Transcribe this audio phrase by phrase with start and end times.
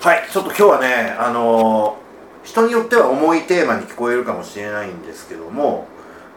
[0.00, 2.00] はいちょっと今日はねあのー
[2.42, 5.86] 人によっては重いテーマに聞こえるかもしれないんですけども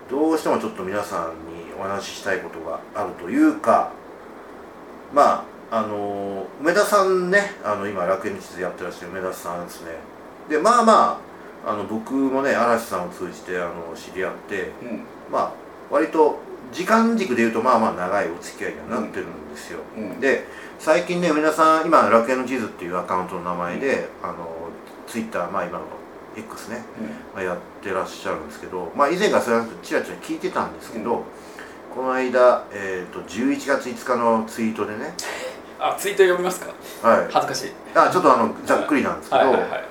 [0.10, 3.94] どうしてもちょっと皆さんにお話ししたいことがあるというか
[5.14, 9.92] まああのー梅田さんねあの今楽園地図やってらっしゃる梅田さんですね。
[10.50, 11.22] でまあま
[11.66, 15.04] ああの僕もね嵐さんを通じてあの知り合ってうん。
[15.32, 15.54] まあ
[15.90, 16.38] 割と
[16.74, 20.20] 時間軸でいうとまあまあ長いお付き合いにはなってるんですよ、うん。
[20.20, 20.46] で
[20.80, 24.48] 最近ね皆さん今楽園の地図っていうアカウントの名前で、あの
[25.08, 25.86] ツイッターまあ今の
[26.36, 26.84] X ね、
[27.34, 31.24] まあ、やってらっしゃるんですけどまあ以前からそれはちらちら聞いてたんですけど、うん。
[31.96, 35.14] この間、えー、と11月5日のツイートでね
[35.80, 36.74] あツイート読みますか？
[37.08, 37.28] はい。
[37.32, 37.72] 恥ずかしい。
[37.96, 39.84] あちょっとあのざっくりなんですけど、はいはいはい。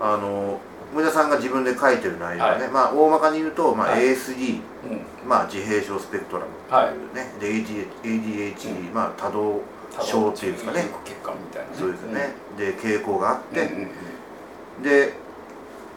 [0.00, 0.60] あの
[0.94, 4.14] 梅田さんが自分で書いてる内容はね、はまあ大まかに言うと、まあ、はい。
[4.14, 5.00] ASD、うん。
[5.26, 9.62] まあ、自閉症スペクトラムっていうね、で AD ADHD、うんまあ、多動
[10.00, 10.86] 症っていうんですかね。
[11.04, 11.76] 血管みたいなね。
[11.78, 14.82] そうですよね、で傾向があっうんて、うんうん。
[14.82, 15.12] で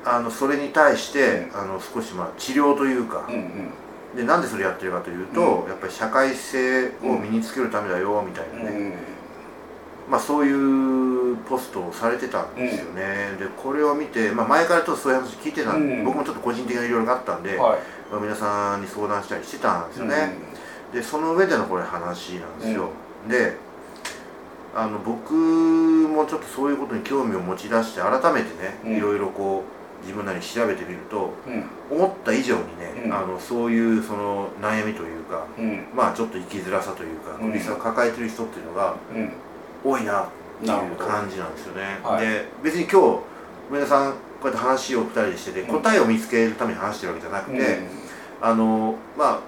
[0.04, 3.26] あのそれに対して、うあの少しまあ治療というか。
[3.28, 3.70] うん、うん。
[4.16, 8.94] でなんでそれやってるかというと、うやっぱり社会性を身につけるためだよみたいなね、うん
[10.10, 16.06] まあ、そういうポストをされてたんですよね、でこれを見て、まあ、前からちょっとそういう話聞いてたんで、うん。
[16.06, 17.80] 僕もちょっと個人的ないろいろあったんで、はい。
[18.10, 20.30] まあ、皆さんに相談したりしてたんですよね、
[20.94, 22.92] でその上でのこれ話なんですよ、
[23.28, 23.58] で
[24.78, 28.98] あの僕もちょっとそういうことに興味を持ち出して改めてね、うん。
[28.98, 31.98] いろいろこう自分なりに調べてみるとうん。
[31.98, 33.14] 思った以上にね、うん。
[33.14, 35.88] あのそういうその悩みというかうん。
[35.96, 37.54] まあちょっと生きづらさというかうん。
[37.54, 39.32] 苦しさを抱えてる人っていうのがうん。
[39.84, 40.28] 多いなっ
[40.62, 42.26] ていう感じなんですよね、はい。
[42.26, 43.20] で別に今日
[43.70, 45.68] 梅田さんこうやって話を2人でしてて、うん。
[45.82, 47.88] 答えを見つけるために話してるわけじゃなくて、うん。
[48.42, 49.40] あのまあ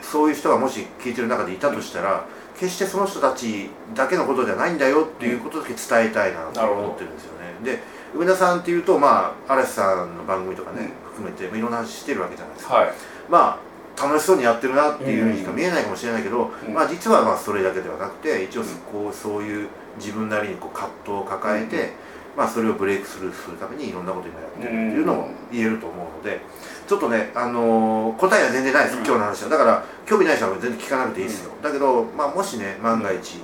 [0.00, 2.24] そういう人がもし聞いてる中でいたとしたら、
[2.58, 7.54] 決してその人たちだけのことではないんだよっていうことだけ伝えたいなと思ってるんですよね。
[7.64, 7.82] で
[8.14, 12.74] 梅田さんっていうとまあ嵐さんの番組とかね、含めてまあいろんな話してるわけじゃないですか。
[12.74, 12.92] はい。
[13.28, 13.60] ま
[13.98, 16.74] あ楽しそうにやってるなっていうふうにしか見えないかもしれないけど、うん。
[16.74, 21.90] まあ実はまあそれだけではなくて一応こうそういう自分なりにこう葛藤を抱えて、うん。
[22.38, 26.40] まあそれをブレイクスルーするためにいろんなこと今やってるっていうのも言えると思うので
[26.88, 29.04] ちょっとね、あのー答えは全然ないです、うん。
[29.04, 29.50] 今日の話は。
[29.50, 33.42] だから興味ない人は全然聞かなくていいですよ、だけど、まあ、もしね万が一、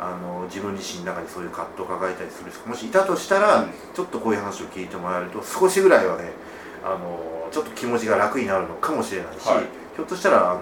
[0.00, 3.70] あの自分自身の中にそういう葛藤を抱えたりする人がもしいたとしたら、うん。
[3.94, 6.32] ちょっとこういう話を聞いてもらえると少しぐらいはね、
[6.84, 9.64] あのちょっと気持ちが楽になるのかもしれないし、はい。
[9.94, 10.60] ひょっとしたら、あの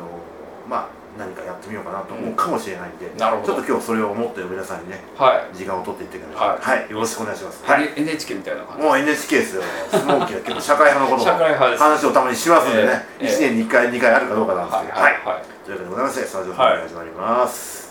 [0.68, 3.54] まあ、何かやってみようかなと思うかもしれないんで、なるほど。
[3.54, 5.56] ちょっと今日それを思って皆さんにねはい。
[5.56, 8.82] 時間を取っていってくだはいさい、はい、よろしくお願いします、はい、NHK みたいな感じ？
[8.84, 9.62] もう NHK ですよ。
[9.90, 13.28] スモーキーは結構社会派のこと社会派です話をたまにしますんでね、ええ。
[13.28, 15.12] 1年に1回2回あるかどうかなんですけど、はい。
[15.26, 15.44] はい。
[15.66, 17.87] というわけでございましてスタジオ本編始まります、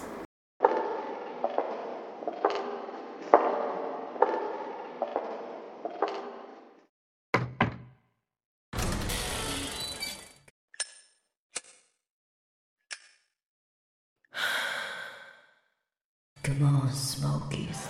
[16.58, 17.88] Come on, Smokies.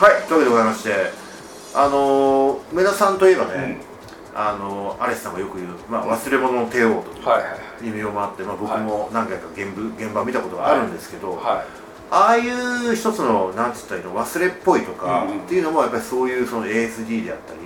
[0.00, 0.94] はい、というわけでございまして
[1.74, 3.80] あのー梅田さんといえばね、
[4.32, 4.40] うん。
[4.40, 7.48] あのー、アレスさんがよく言う、まあ、忘れ物の帝王というはいは
[7.82, 11.64] い異名もあって、まあ、僕も何回か現場現場を見たことがあるんですけど、はい。
[12.10, 15.38] ああいう一つのなんつったらいいの忘れっぽいとか、うんうん。
[15.40, 17.58] っていうのもやっぱりそういうその ASD であったり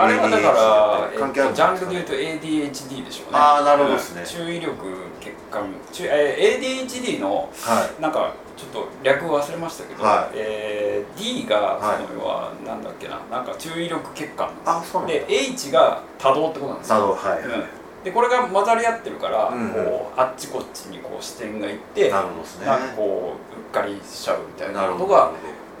[0.00, 1.50] あれはだから、関係ある。
[1.50, 2.12] んえっと、ジャンですかルで言うと
[2.46, 3.38] ADHD でしょうね。
[3.38, 4.22] あーなるほどですね。
[4.22, 4.74] うん注意力
[5.20, 8.02] 血管注えー ADHD のはい。
[8.02, 10.36] なんかちょっと略忘れましたけど、はい。
[10.36, 15.14] えー D がはいその要はなんだっけななんか注意力血管あそうなんだ。
[15.14, 18.04] で H が多動ってことなんですよ、なるほどはい、うん。
[18.04, 22.66] でこれが混ざり合ってるから、うんこうあっちこっちにこう視点がいってなるほどですね。
[22.66, 25.32] なんかこううっかりしちゃうみたいなるほどなことが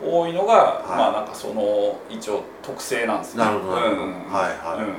[0.02, 0.88] 多いのが、はい。
[0.88, 3.44] まあなんかその一応特性なんですね。
[3.44, 4.02] なるほどなるほど。
[4.02, 4.12] うん。
[4.12, 4.84] はいはい。
[4.84, 4.94] うん。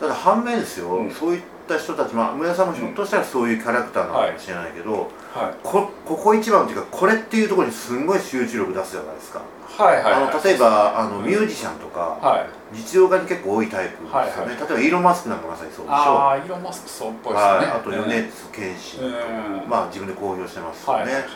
[0.00, 1.10] ただ反面ですよ、うん。
[1.10, 5.06] そういった人たちまあ村田さんもひょっとしたらそういうキャラクターなのかもしれないけど、はい。
[5.62, 10.12] こここ一番っていうかこれっていうところにすんごい集中力出すじゃないですか、はいはいはい。
[10.14, 11.26] あの例えばあのうん。
[11.26, 12.76] ミュージシャンとか、はい。
[12.76, 14.48] 実用家に結構多いタイプですよね、はいはい。
[14.48, 18.98] 例えばイーロン・マスクなんかまさにそうでしょああイーロン・マスクそうっぽいですね、はい、あとうん米津玄師
[19.66, 21.32] まあ自分で公表してますよね、はいはいはい。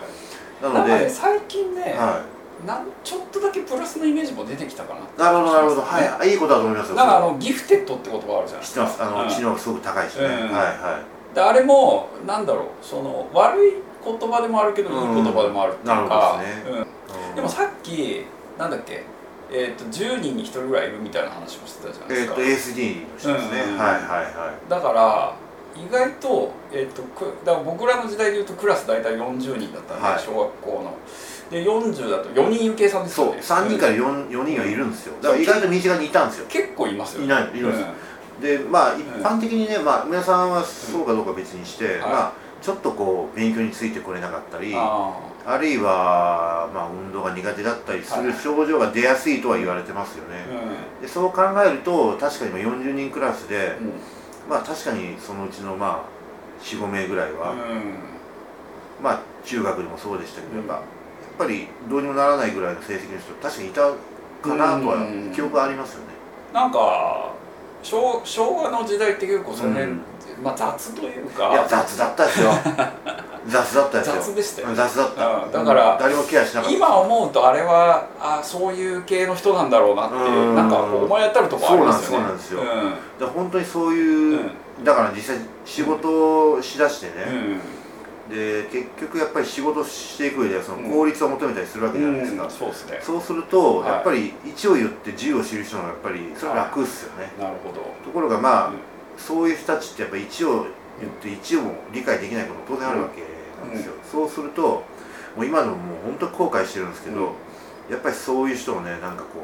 [0.62, 2.22] なので、最近ね、は
[2.66, 5.00] なんちょっとだけプラスのイメージも出てきたかな。
[5.00, 6.94] い、なるほどなるほど、はい、いいことだと思いますよ。
[6.96, 9.02] なんかあのギフテッドって言葉あるじゃないですか知ってます。
[9.02, 10.30] あの、うん知能がすごく高いしね、うん。
[10.30, 11.02] はいは
[11.32, 11.34] い。
[11.34, 16.72] であれもなんだろうその悪い言葉でもあるけどいい言葉でもあるっていうか、うん。
[16.72, 18.24] なるほどでもさっき
[18.58, 19.04] なんだっけ
[19.54, 24.70] えー、と10人に1人ぐらいいるみたいな話もしてたじゃないですか、えっ、と ASD の人ですね、はいはいはい。
[24.70, 25.36] だから
[25.76, 30.20] 意外と,、えっとくだから僕らの時代でいうとクラス大体40人だったんで、はい。
[30.20, 30.94] 小学校の
[31.52, 35.14] で40だと4人有計算ですそうよね3人から 4, 4人はいるんですよ。
[35.20, 36.46] だから意外と身近にいたんですよ。
[36.48, 37.84] 結構いますよいないいるんです
[38.40, 42.32] でまあ一般的にね、まあ、皆さんはそうかどうか別にして、はいまあ
[42.62, 48.38] ちょっとこう勉強についてこれなかったりああるいは、まあ、運動が苦手だったりするはい。
[48.38, 53.92] 症状が出やすいとは言われてますよね、あでそう考えると確かに今40人クラスで、うん。
[54.48, 57.94] まあ確かにそのうちのまあ45名ぐらいは、うん。
[59.02, 60.84] まあ中学でもそうでしたけど、うんやっぱ
[61.38, 63.80] ぱりどうにもならないぐらいの成績の人確かにいた
[64.42, 65.32] かなとはうん。
[65.34, 66.06] 記憶ありますよね、
[66.52, 67.32] なんか
[67.82, 70.00] 昭昭和の時代って結構その辺、うん。
[70.42, 72.50] まあ雑といういやか雑だったですよ。
[73.44, 74.14] 雑だったですよ。
[74.14, 76.76] 雑でしたよ雑だった、うんだから誰もケアしなかった。
[76.76, 80.54] 今思うとあれはあそういう系の人なんだろうなってうん。
[80.54, 82.18] なんかこう思い当たるところありますよね。
[82.18, 84.38] そうなんですそうなん本当にそういう、
[84.78, 84.84] うん。
[84.84, 87.60] だから実際仕事をしだしてね、うん
[88.32, 90.90] で結局やっぱり仕事していく上ではそのうん。
[90.90, 92.50] 効率を求めたりするわけじゃないですか、うん。
[92.50, 92.98] そうですね。
[93.02, 93.88] そうすると、はい。
[93.90, 97.82] やっぱり一を言って10を知る人のやっぱりそれは楽っすよね、なるほど。
[98.04, 98.74] ところがまあ、うん。
[99.18, 100.66] そういう人たちってやっぱ一を
[101.00, 103.20] 言って一をも理解できないことも当然あるわけ
[103.66, 104.62] なんですよ、そうすると
[105.36, 107.92] もう今のもう本当に後悔してるんですけど、うん。
[107.92, 109.40] やっぱりそういう人をねなんかこ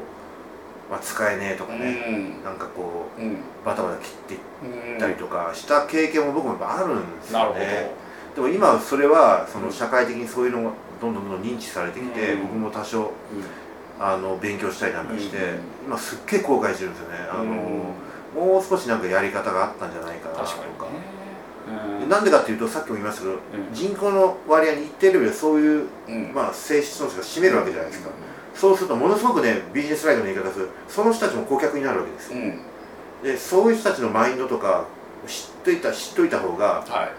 [0.89, 2.43] う、まあ、使えねえとかね、うん。
[2.43, 3.37] なんかこううん。
[3.63, 4.39] バタバタ切っていっ
[4.93, 7.91] うんたりとかした経験も僕もやっぱあるんですなるほよね、
[8.39, 10.71] でも今はそれはその社会的にそういうのが
[11.01, 12.41] どんどんどんどん認知されてきて、うん。
[12.43, 13.11] 僕も多少ど
[13.99, 15.43] あの勉強したりなんかして、うん
[15.87, 17.17] 今すっげえ後悔してるんですよね。
[17.29, 17.49] あの、うん
[18.29, 20.87] もう少しなんかやり方があったんじゃないかなとか。
[22.07, 23.39] なんでかっていうとさっきも言いましたけど、ん。
[23.73, 26.31] 人口の割合に一定レベルでそういう、うん。
[26.33, 28.09] まあ、性質の人が占めるわけじゃないですか、
[28.55, 30.69] そうするとものすごくねビジネスライドの言い方する。
[30.87, 32.59] その人たちも顧客になるわけですよ、うん。
[33.23, 34.85] でそういう人たちのマインドとか
[35.27, 37.18] 知っといた知っといた方がはい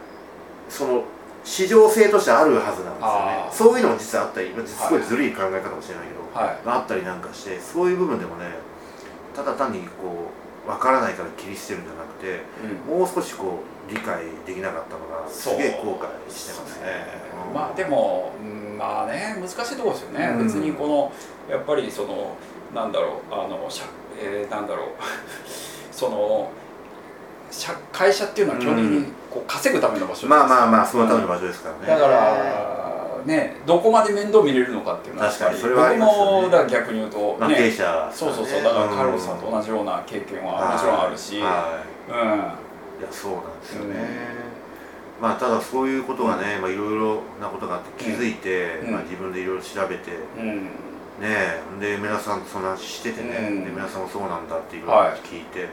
[0.71, 1.05] その
[1.45, 3.75] 市場性としてあるはずなんですよね。
[3.75, 6.59] そういうのも実はあったりまあすごいずるい考え方かもしれないけど、はい。
[6.65, 8.47] あったりなんかしてそういう部分でもね
[9.35, 10.31] ただ単にこ
[10.67, 12.43] う分からないから切り捨てるんじゃなくて
[12.89, 12.99] うん。
[12.99, 17.07] もう少しこう理解できなかったのがすげえ後悔してますね。
[17.49, 17.55] うん。
[17.55, 20.45] まあでもうんまあね難しいところですよね、うん。
[20.45, 21.13] 別にこの
[21.55, 22.37] やっぱりその
[22.75, 23.85] なんだろうあの社、
[24.23, 24.87] えーなんだろう。
[25.91, 26.60] その社
[27.93, 35.99] 会社っていうのは基本的にこう稼ぐための場所じゃまあないですかまあまあそのための場所ですからね、だからねどこまで面倒見れるのかっていうのは確かにそれはね。
[35.99, 37.77] 僕もだから逆に言うとまあ、経営ね。
[37.77, 42.11] 者そうそうそうだからカルロスさんと同じような経験はもちろんあるし、はい。
[42.11, 43.01] うん。
[43.01, 43.97] いやそうなんですよね、
[45.21, 48.93] まあただそういうことがね、まあいろいろなことがあって気づいて、うん。
[48.93, 50.65] まあ、自分でいろいろ調べて、うん。
[50.65, 50.71] ね
[51.23, 53.65] えで皆さんとその話しててね、うん。
[53.65, 55.69] で皆さんもそうなんだっていう聞いて、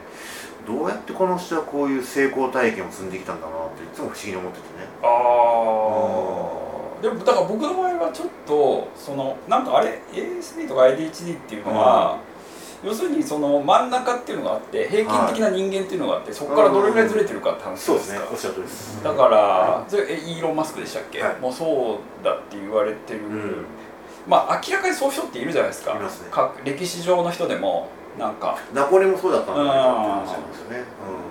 [0.67, 4.85] どうやってこの人はこういう成功体験を積んできたんだなっていつも不思議に思っててね。
[5.01, 5.07] あ
[6.99, 12.19] あでもだから僕の場合はちょっとそのなんかあれ？ASD とか ADHD っていうのは、
[12.83, 18.29] 要するにその真ん中っていうのがあって平均的な人間っていうのがあって、そこからどれぐらいずれてるかって話そうですすでかね。
[18.33, 19.03] おっしゃる通りです。
[19.03, 21.39] だからそれえイーロン・マスクでしたっけ、はい。
[21.39, 23.65] もうそうだって言われてる、うん。
[24.27, 25.93] まあ明らかにそういう人っているじゃないですか。
[25.93, 26.29] いますね。
[26.31, 30.83] か歴史上の人でもなんかナポレもそうだったんだなって話なんですよね、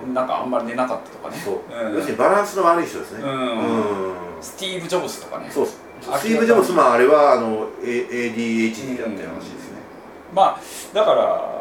[0.05, 0.13] うん。
[0.13, 1.37] なんかあんまり寝なかったとかね。
[1.37, 1.95] そう、ん。
[1.95, 3.23] 要するにバランスの悪い人ですね。
[3.23, 3.29] うん。
[3.29, 4.13] うん。
[4.41, 5.49] スティーブ・ジョブズとかね。
[5.51, 5.65] そう。
[5.65, 5.79] ス
[6.23, 9.77] ティーブ・ジョブズまああれはあの ADHD だった話ですね、
[10.33, 10.59] まあ
[10.93, 11.57] だから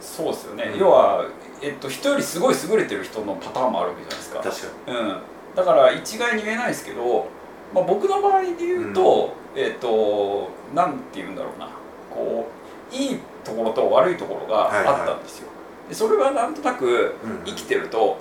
[0.00, 0.78] そうですよね、うん。
[0.78, 1.24] 要は、
[1.60, 4.40] えっと、人よりすごい優れてる人のパターンもあるわけじゃないですか。
[4.40, 4.98] 確かに。
[4.98, 5.16] うん、
[5.56, 7.26] だから一概に言えないですけど、
[7.74, 11.68] まあ、僕の場合で言うと、えっとなんて言うんだろうな。
[12.10, 12.48] こ
[12.92, 15.48] ういいところと悪いところがあったんですよ、
[15.88, 18.16] でそれはなんとなくうん生きてると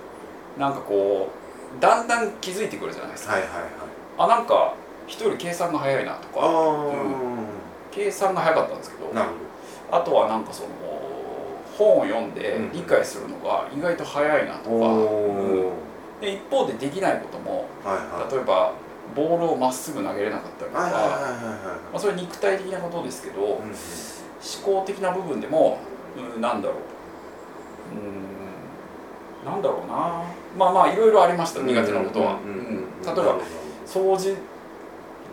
[0.58, 1.30] なんかこ
[1.78, 3.62] うだんだん気づいてくるじゃないですか、はいはいはい。
[4.18, 4.76] あなんか
[5.08, 6.40] 人より計算が早いなとか。
[6.42, 6.92] ああ、
[7.92, 9.30] 計算が早かったんですけどなる
[9.92, 10.70] あとはなんかその
[11.78, 14.82] 本を読んでうん理解するのが意外と早いなとか、うん。
[14.82, 15.72] お、
[16.22, 18.32] で一方でできないこともはいはい。
[18.34, 18.74] 例えば
[19.16, 23.62] ボールをまっすぐ投げれなかったりとか、はいはいはいはいまあ、それは肉体的なことですけど、はい、
[24.44, 25.78] 思考的な部分でも、
[26.36, 26.78] うん、なんだろう。
[27.96, 30.24] うんなんだろうな。
[30.58, 31.68] まあまあいろいろありました、うん。
[31.68, 33.38] 苦手なことは、うん例えば
[33.86, 34.38] 掃除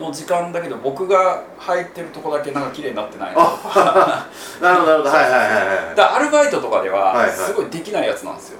[0.01, 3.35] の時間だけど僕が入ってるとこだけなんか綺麗になってない。
[3.37, 3.43] な
[4.61, 5.11] なるほどなるほど。
[5.11, 5.41] はいはいはい
[5.87, 5.97] はい。
[5.97, 8.59] だアルバイトとかではすごいできないやつなんですよ。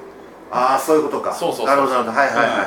[0.53, 1.33] ああそういうことか。
[1.33, 1.67] そうそうそう。
[1.67, 2.19] なるほどなるほど。
[2.19, 2.63] はいはいはいは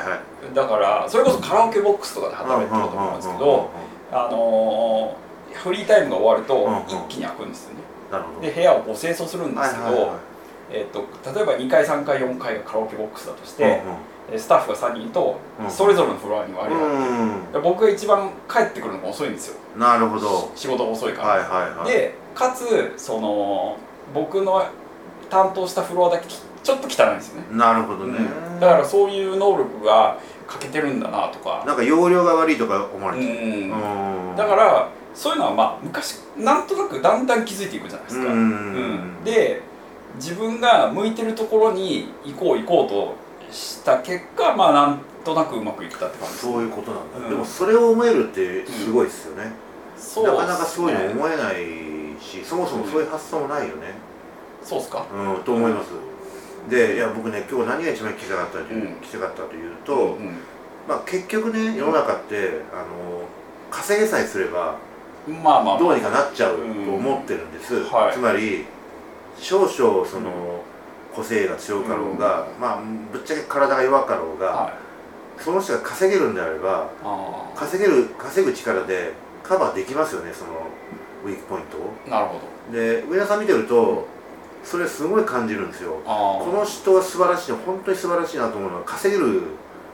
[0.52, 0.56] い。
[0.56, 3.70] だからそれこそカラオケボックスとかで働いてると思うんですけど
[4.12, 5.24] あのー
[5.54, 7.82] フリータイムが終わると一気に開くんですよね。
[8.42, 10.12] で部屋をこう清掃するんですけど、
[10.72, 13.78] えっと例えば2階3階4階がカラオケボックスだとして、うんうん。
[14.36, 19.58] えスタッフが3人とうんそれぞれのフロアに割り当てうんて、僕が一番帰ってくるのが遅いんですよ。
[19.78, 20.52] なるほど。
[20.56, 21.92] 仕事が遅いから、はいはいはい。
[21.92, 23.78] でかつその
[24.14, 24.66] 僕の
[25.30, 28.60] 担当したフロアだけきちょっと汚いんですよね、なるほどね、うん。
[28.60, 30.18] だからそういう能力が
[30.48, 31.64] 欠けてるんだなとか。
[31.66, 33.68] なんか容量が悪いとか思わうれてる。
[33.68, 33.72] ん。
[33.72, 34.36] うん。
[34.38, 38.34] だからそういうのはまあ昔なんとなくだんだん気づいていくじゃないですか、
[39.24, 39.62] で
[40.16, 43.16] 自分が向いてるところに行こう行こうと
[43.52, 47.30] した結果まあなんとなくうまくいったって感じそういうことなんだ、うん。
[47.30, 49.52] でもそれを思えるってすごいですよね、
[49.98, 50.26] そう。
[50.26, 51.56] なかなかそういうのね思えない
[52.22, 53.94] しそもそもそういう発想もないよね。
[54.64, 55.06] そうっすか。
[55.14, 55.92] うん、と思います。
[56.70, 58.94] でいや僕ね今日何が一番聞きたかったという、うん。
[58.98, 60.38] 聞きたかったというと、うん
[60.88, 63.24] まあ、結局ね世の中ってあの
[63.72, 64.78] 稼げさえすればうん
[65.28, 67.84] まあまあどうにかなっちゃうと思ってるんです、ん。
[67.86, 68.14] はい。
[68.14, 68.66] つまり
[69.38, 70.64] 少々その、
[71.16, 74.74] 個性が強かろうが、まあぶっちゃけ体が弱かろうが、はい。
[75.40, 80.52] その人が稼げるんであればあ稼げる稼ぐ力でカバーできますよねその
[81.26, 81.94] ウィークポイントを。
[82.08, 82.40] あなるほ
[82.72, 82.78] ど。
[82.78, 84.08] で上田さん見てると
[84.64, 86.02] それすごい感じるんですよ。
[86.06, 89.44] あこの人は素晴らしい本当に素晴らしいなと思うのは稼げるので、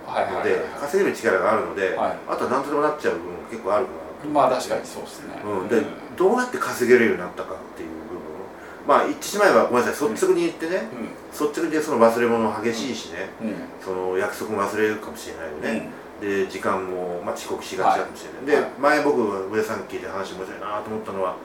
[0.08, 0.40] はい
[0.82, 2.18] 稼げる力があるので、はい。
[2.28, 3.92] あとは何とでもなっちゃう部分が結構あるか
[4.28, 5.42] まあ確かにそうですね。
[5.44, 5.82] な、うん、で
[6.18, 8.20] どうやって稼げるようになったかっていう部分。
[8.88, 10.84] まあ言ってしまえばごめんなさい率直に言ってね、
[11.32, 13.48] 率直でその忘れ物も激しいしね、うん。
[13.48, 18.72] うんその約束も忘れるかもしれないよね、で時間も、まあ、遅刻しがちかもしれない、はい。
[18.74, 21.36] で前僕が上田さん聞いて話面白いなと思ったのは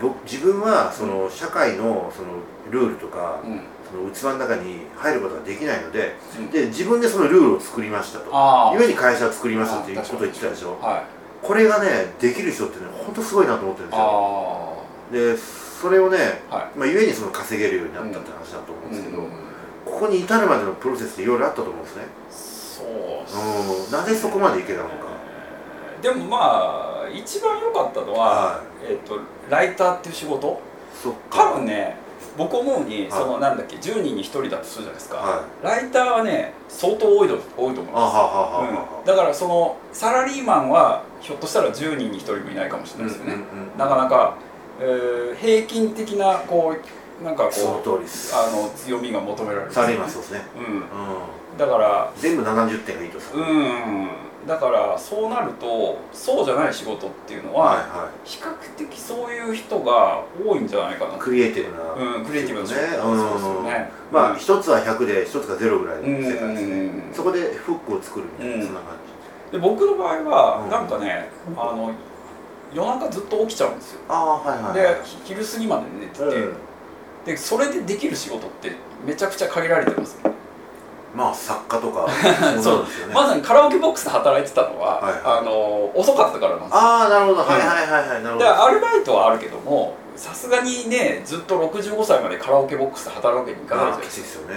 [0.00, 2.28] 僕自分はその社会のその
[2.70, 3.50] ルールとか、うん。
[3.52, 6.50] うんその器の中に入ることができないのでうん。
[6.52, 8.30] で自分でそのルールを作りましたと。
[8.30, 10.78] 故に会社を作りますっていうあことを言ってたでしょ。
[10.80, 14.76] はいこれがねできる人ってね本当すごいなと思ってるんですよ。
[15.08, 15.36] あで
[15.80, 16.78] それをね、あはい。
[16.78, 19.30] まあ、故にその稼げるようになったって話だと思うんですけど、うん
[19.82, 22.02] ここに至るまでのプロセスっていろいろあったと思うんですね。
[22.30, 23.98] そうっすうん。
[23.98, 24.94] なぜそこまでいけたのか。
[26.02, 29.18] でもまあ一番良かったのは、はえっ、と
[29.48, 30.60] ライターっていう仕事？
[31.30, 31.96] 多分ね
[32.36, 33.10] 僕思うに、はい。
[33.10, 35.64] そのなんだっけ10人に1人だとするじゃないですか、はい。
[35.64, 39.06] ライターはね相当多いと多いと思います。
[39.06, 43.36] だからそのサラリーマンはひょっとしたら10人に1人もいないかもしれないですよね、
[43.76, 44.36] なかなか、
[44.80, 46.74] えー平均的なこ
[47.20, 47.50] うなんかこ
[47.84, 49.72] うあの強みが求められる。
[49.72, 50.78] サよラリーマンそうですねうん。
[50.78, 50.84] う
[51.58, 53.32] だからん全部70点がいいとさ。
[53.34, 54.08] うん
[54.46, 61.16] だからそうなるとそうじゃない仕事っていうのはいはは比較的そういう人が多いんじゃないかな。
[61.16, 62.80] いクリエイティブなうんクリエイティブな仕ね。
[62.96, 63.90] 事そうですよね。
[64.10, 66.96] まあ一つは100で一つが0ぐらいの世界ですうん。
[66.98, 68.96] ねそこでフックを作るみたいなそんな感
[69.52, 69.52] じ。
[69.52, 70.70] で僕の場合はうん。
[70.70, 71.92] なんかねあの
[72.72, 74.00] 夜中ずっと起きちゃうんですよ。
[74.08, 76.54] ああはいはいでひ昼過ぎまで寝てて、うん。
[77.26, 78.72] でそれでできる仕事って
[79.04, 80.32] めちゃくちゃ限られてますよ
[81.14, 82.06] まあ作家とか
[82.62, 85.38] そうまさにカラオケボックスで働いてたのは、はいはい。
[85.40, 86.76] あの遅かったからなんですよ。
[86.76, 87.40] ああなるほど。
[87.40, 94.52] はいはいはいはいなるほでどアルバイトはあるけどもさすがにねずっと65歳までカラオケボックスで働くわけにいかないじゃないですか。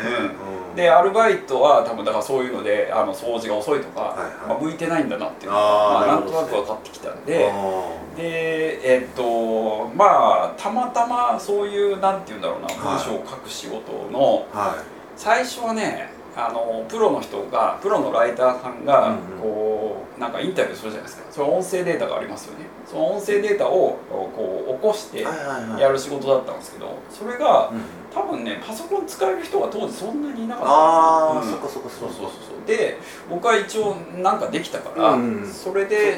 [0.75, 4.27] でアルバイトは多分だからそういうのであの掃除が遅いとか、はいはい。
[4.49, 14.75] まあ、向いてないんだなっていうのがあーまあ、なんとなく分かってきたんであでえっとまあたまたまそういうなんて言うんだろうなはい文章を書く仕事のーはい。
[15.15, 19.19] 最初はねあのプロの人がプロのライターさんがうんうん。
[19.41, 21.23] こうなんかインタビューするじゃないですか。
[21.31, 22.65] それ音声データがありますよね。
[22.85, 27.81] その音声データをこう起こしてやる仕事だったんですけどそれがうん
[28.13, 30.71] 多分ねパソコン使える人が当時そんなにいなかった。
[30.71, 31.41] ああ、ん。
[31.41, 31.89] ですよそっかそっか。
[31.89, 32.67] そうそうそうそう。
[32.67, 32.97] で
[33.29, 35.41] 僕は一応なんかできたから、うん。
[35.41, 36.15] うんそれで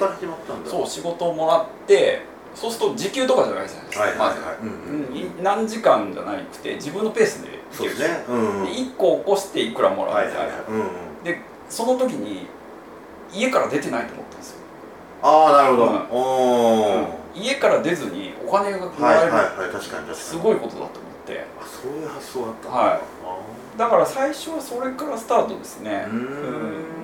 [0.65, 2.21] そう仕事をもらって
[2.53, 4.29] そうすると時給とかじゃないじゃないですか、はいはいはい。
[4.29, 5.43] まず、うん。
[5.43, 8.23] 何時間じゃなくて自分のペースでそうですね。
[8.27, 8.65] うんうん。
[8.65, 10.63] で1個起こしていくらもらはいはいうみたいな、はい。
[10.69, 11.23] うんうん。
[11.23, 12.47] でその時に
[13.33, 14.57] 家から出てないと思ったんですよ、
[15.21, 17.35] ああなるほど。
[17.35, 17.41] うん。
[17.41, 20.89] 家から出ずにお金がもはいらえる、はいはいすごいことだと思っ
[21.25, 21.45] て。
[21.59, 22.99] あそういう発想だったはい。
[23.23, 23.37] あ
[23.77, 26.07] だから最初はそれからスタートですね。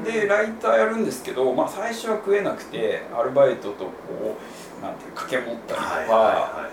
[0.06, 4.38] でライターやるんですけど、まあ、最初は食えなくてアルバイトとこ
[4.80, 6.70] うなんていう掛け持ったりとか、はいはいは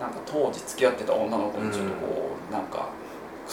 [0.00, 2.88] なんか当時付き合ってた女の子にちょっとこう、なんか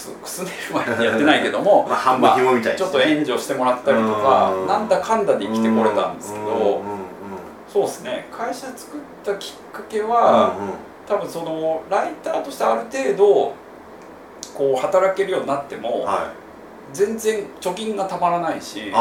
[0.08, 4.68] くすねる前にやってないけども まあ半分紐みたいちょっと援助してもらったりとかうん。
[4.68, 6.82] なんだかんだでい生きてこれたんですけど
[7.72, 8.27] そうですね。
[8.36, 10.74] 会社作ったきっかけうんはうん。
[11.08, 13.53] 多分そのライターとしてある程度
[14.56, 16.18] こう働けるようになってもはい。
[16.91, 18.91] 全然貯金がたまらないし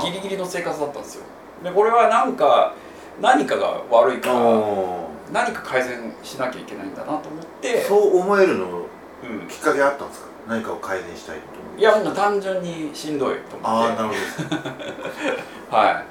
[0.00, 1.22] ギリギリの生活だったんですよ。
[1.62, 2.72] でこれはなんか
[3.20, 7.20] 何かが悪いからお何か改善しなきゃいけないんだなと思っ
[7.60, 8.81] てーそう思えるの？
[9.22, 9.48] うん。
[9.48, 10.26] きっかけあったんですか？
[10.48, 13.66] 何かを改善したいと思いやもう単純にしんどいと思って。
[13.66, 15.76] ああなるほど。
[15.76, 16.04] はい。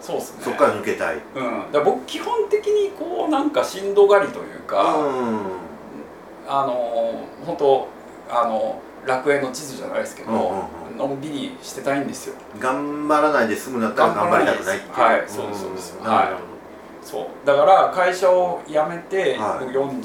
[0.00, 0.44] そうですね。
[0.44, 1.16] そこから抜けたい。
[1.34, 5.40] うん、だから僕基本的にこうなんかしんどがりというか、うん
[6.48, 7.88] あのー本当
[8.30, 12.34] あの楽園の地図じゃないですけど、うんうんのんびりしてたいんですよ。
[12.58, 15.00] 頑張らないで済むんだったら頑張りたくないっていう。
[15.00, 15.24] はい。
[15.26, 15.98] そうですそうです。
[17.02, 17.26] そう。
[17.46, 19.64] だから会社を辞めて、はい。
[19.64, 20.00] 僕40ん？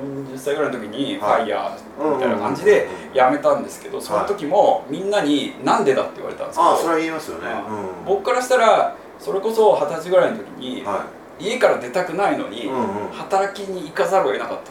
[0.00, 1.42] 40歳ぐらいの時にフはい。
[1.42, 7.48] ァイヤーみたいな感じで辞めたんですけどその時もみんなに「なんでだ?」って言われたんですけど、ああそれは言いますよね。
[7.68, 7.72] う
[8.02, 11.04] ん僕からしたらそれこそ二十歳ぐらいの時に、は
[11.40, 11.44] い。
[11.46, 12.84] 家から出たくないのに、うんうん。
[13.12, 14.70] 働きに行かざるを得なかった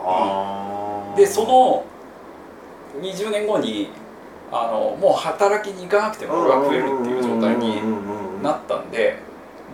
[0.00, 1.84] ああでその
[3.00, 3.90] 20年後に
[4.50, 7.80] あのもう働きに行かなくても俺は食えるっていう状態に
[8.42, 9.18] なったんで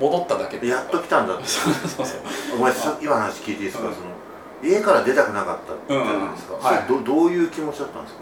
[0.01, 0.73] 戻っただけです。
[0.73, 1.45] やっと来たんだって。
[1.47, 2.59] そうそうそう。
[2.59, 4.07] ごめんさ今の話聞いていいですか、うんその
[4.65, 6.61] 家から出たくなかったじゃないですか、うん。
[6.61, 6.89] うんはい。
[6.89, 8.21] どどういう気持ちだったんですか、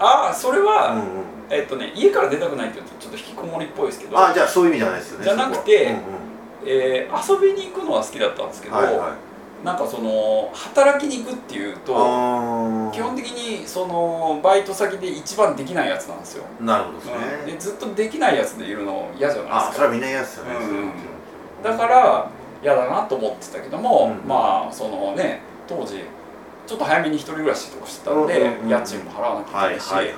[0.00, 1.04] ああそれは、うんうん
[1.50, 4.18] えっとね家から出たくないって言うとちょっと引きこもりっぽいですけど。
[4.18, 6.18] あじゃあそういう意味じゃないですよねじゃなくてそこは。
[6.64, 9.66] えー遊びに行くのは好きだったんですけど、はいはい。
[9.66, 11.92] なんかその働きに行くっていうと
[12.92, 17.46] 基本的にそのバイト先で一番できないやつなんですよ、なるほどですね、うん。
[17.46, 19.70] でずっとできないやつでいるの嫌じゃないですか。
[19.70, 20.92] あそれはみんな嫌ですよね、うんうん。
[21.62, 22.28] だから
[22.62, 24.28] 嫌だなと思ってたけども、うん。
[24.28, 26.04] まあそのね当時
[26.66, 30.14] ちょっと早めに一人暮らしとかしてたんで、うん家賃も払わなきゃはいいけないし、はいはい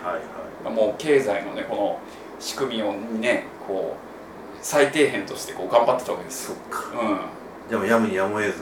[0.67, 0.75] はい。
[0.75, 2.01] もう経済のねこの
[2.39, 6.51] 仕組みをねこう最底辺としてこう頑張ってたわけです。
[6.51, 7.01] よ、そっか。
[7.01, 8.55] うん、でもやむにやむを得ず。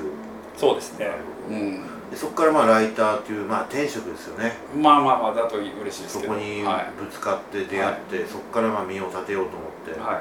[0.56, 1.08] そうですね、
[1.48, 4.52] うん、でそこからまあライターっていうまあ転職ですよね。
[4.76, 6.34] まあまあまあだと嬉しいですけど。
[6.34, 6.86] そこにはい。
[7.02, 10.20] ぶつかって出会って、そこからまあ身を立てようと思って、は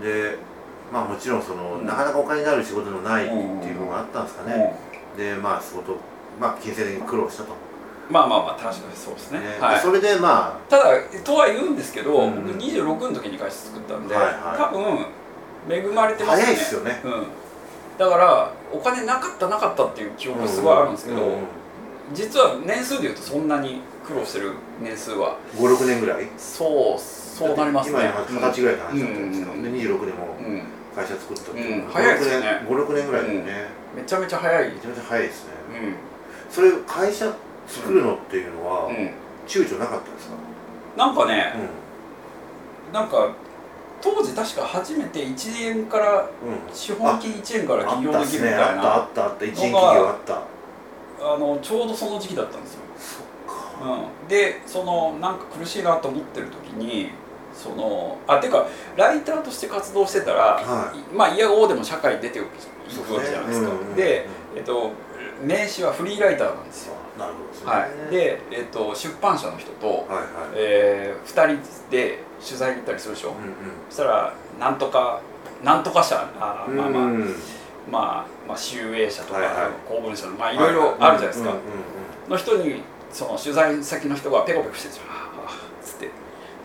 [0.00, 0.02] い。
[0.02, 0.38] で
[0.92, 1.86] まあもちろんその、うん。
[1.86, 4.74] なかなかお金になる仕事のないっていうのがあったんですかね、
[5.16, 5.96] でまあ仕事
[6.40, 7.50] まあ金銭的に苦労したと、
[8.10, 9.40] まあまあまあ確かにそうですね。
[9.40, 9.58] ね。
[9.60, 9.74] はい。
[9.76, 10.84] でそれでまただ
[11.24, 12.46] とは言うんですけど、うん。
[12.46, 14.34] 僕26の時に会社作ったんで、はいはい。
[14.58, 15.06] 多分
[15.68, 16.44] 恵まれてあますね。
[16.44, 17.00] 早いっすよね。
[17.04, 17.26] うん、
[17.98, 21.38] だからお金なかったなかったっていう記憶すごいあるんですけど、うんうん
[22.14, 25.38] 実は年数でいうとそんなに苦労してる年数は。
[25.56, 26.28] 56年ぐらい？
[26.38, 27.98] そうそうなりますね。
[28.30, 29.62] 今二十歳ぐらいの話だったんですか、うん。
[29.64, 30.35] で26年もうん、うん
[30.96, 32.46] 会社作ったってうん56早いですよね。
[32.66, 33.52] 年56年ぐらいだよね、
[33.94, 35.50] めちゃめちゃ早い、めちゃめちゃ早いですね。
[35.68, 35.94] うん。
[36.50, 37.32] それ会社
[37.68, 38.94] 作るのっていうのは、うん、
[39.46, 40.34] 躊躇なかったですか、
[40.96, 41.52] なんかね、
[42.90, 43.34] うなんか
[44.00, 46.30] 当時確か初めて1円から
[46.72, 50.56] 資本金1円から起業できるみたいなあったあったあった一円企業あった。
[51.18, 52.80] あのちょうどその時期だったんですよ、
[53.82, 57.10] うん、でそのなんか苦しいなと思ってる時に
[57.56, 58.66] そのあてか
[58.96, 61.14] ライターとして活動してたら、はい。
[61.14, 62.44] まあ嫌がおうでも社会に出ていく
[63.14, 63.70] わけじゃないですか。
[63.70, 63.96] ですねうんうんうん。
[63.96, 64.90] で、えっと、
[65.42, 67.78] 名刺はフリーライターなんですよ、なるほどね。
[67.80, 70.26] はい、で、えっと、出版社の人と、はいはい。
[70.54, 73.34] えー、2人で取材に行ったりするでしょ、うん
[73.88, 75.20] そしたらなんとか
[75.64, 77.20] なんとか社あまあまあ、うん
[77.90, 79.54] まあ、まあ集英社とか、はいはい。
[79.88, 82.30] 公文社のまあいろいろあるじゃないですか、うんうん。
[82.30, 85.12] の人にその取材先の人がペコペコしてるんですよ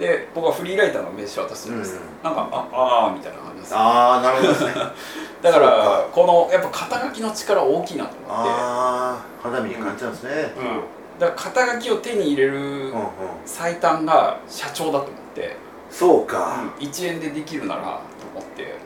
[0.01, 1.99] で僕はフリーライターの名刺渡すんです、うん。
[2.23, 4.73] なんかああーみたいな感じですああなるほどですね。
[5.43, 8.49] だからこのやっぱ肩書きの力大きいなと思って。
[8.49, 10.53] ああ肌身に感じちゃうんですね。
[10.57, 13.01] うん、だから肩書きを手に入れるうんうん。
[13.45, 15.55] 最短が社長だと思って、
[15.91, 17.87] そうか、うん、1円でできるならと
[18.33, 18.79] 思って。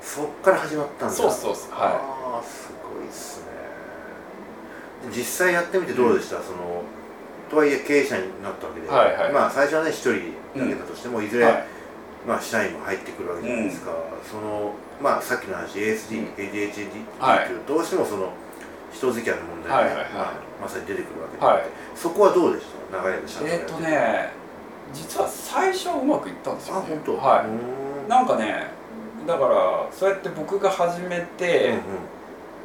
[0.00, 1.14] そっから始まったんだ。
[1.14, 1.70] そうそうそう。
[1.70, 3.46] はああすごいっすね。
[5.10, 6.82] 実際やってみてどうでした、その
[7.50, 9.32] とはいえ経営者になったわけで、はいはい。
[9.32, 10.12] まあ最初はね一人
[10.58, 11.64] だけだとしても、いずれ、いはい。
[12.26, 13.92] まあ社員も入ってくるわけじゃないですか、
[14.28, 17.48] そのまあさっきの話 ASD、ADHD っていう、はい。
[17.68, 18.32] どうしてもその
[18.92, 20.04] 人付き合いの問題が、はいはいはい。
[20.12, 20.32] まあ、
[20.62, 21.62] まさに出てくるわけで、はい。
[21.94, 22.96] そこはどうでした？
[22.98, 24.30] 長い間社長やえっ、とね
[24.92, 27.16] 実は最初はうまくいったんですよ、ね、あ本当？
[27.16, 28.08] はい。
[28.08, 28.68] なんかね
[29.26, 31.80] だからそうやって僕が始めて、うんうん。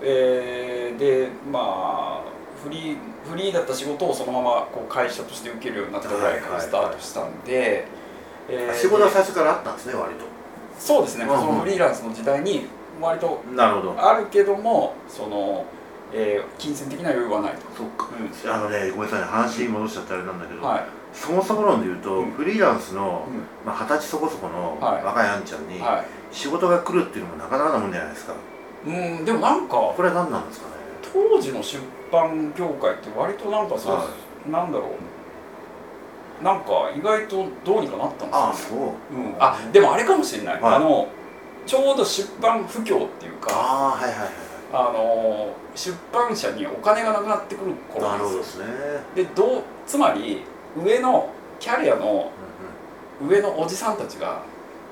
[0.03, 2.30] えーでまあ
[2.63, 2.97] フリー
[3.29, 7.85] フリーだった仕事をそのままこう会社として受けるようになったぐらいからスタートしたんで、
[8.49, 10.25] え仕事は最初からあったんですね割と。
[10.79, 11.39] そうですね、うんうん。
[11.39, 12.65] そのフリーランスの時代に
[12.99, 13.41] 割と
[13.97, 15.65] あるけどもその、
[16.13, 18.09] えー金銭的な余裕はないと、そっか。
[18.09, 19.25] うあのねごめんなさいね。
[19.25, 20.85] 話戻しちゃってあれなんだけど、ん、はい。
[21.13, 22.31] そもそも論で言うと、うん。
[22.31, 25.03] フリーランスのうまあ二十歳そこそこのはい。
[25.03, 26.05] 若いあんちゃんにんはい。
[26.31, 28.33] 仕事が来るっていうのもなかなかなもんじゃないですか。
[28.85, 30.73] うんでもなんかこれは何なんですかね？
[31.13, 31.79] 当時の出
[32.11, 34.07] 版業界って割となんかそう、は
[34.49, 36.43] なんだろう。
[36.43, 39.15] なんか意外とどうにかなったんですよ、ね、あう。
[39.15, 40.75] うん、あでもあれかもしれない、はい。
[40.75, 41.07] あの
[41.65, 44.29] ちょうど出版不況っていうかああはいはいはい
[44.73, 48.37] あの出版社にお金がなくなってくる頃なんでよ。
[48.39, 48.65] ですすね。
[49.15, 50.43] でどうつまり
[50.75, 52.31] 上のキャリアの
[53.21, 54.41] うん上のおじさんたちが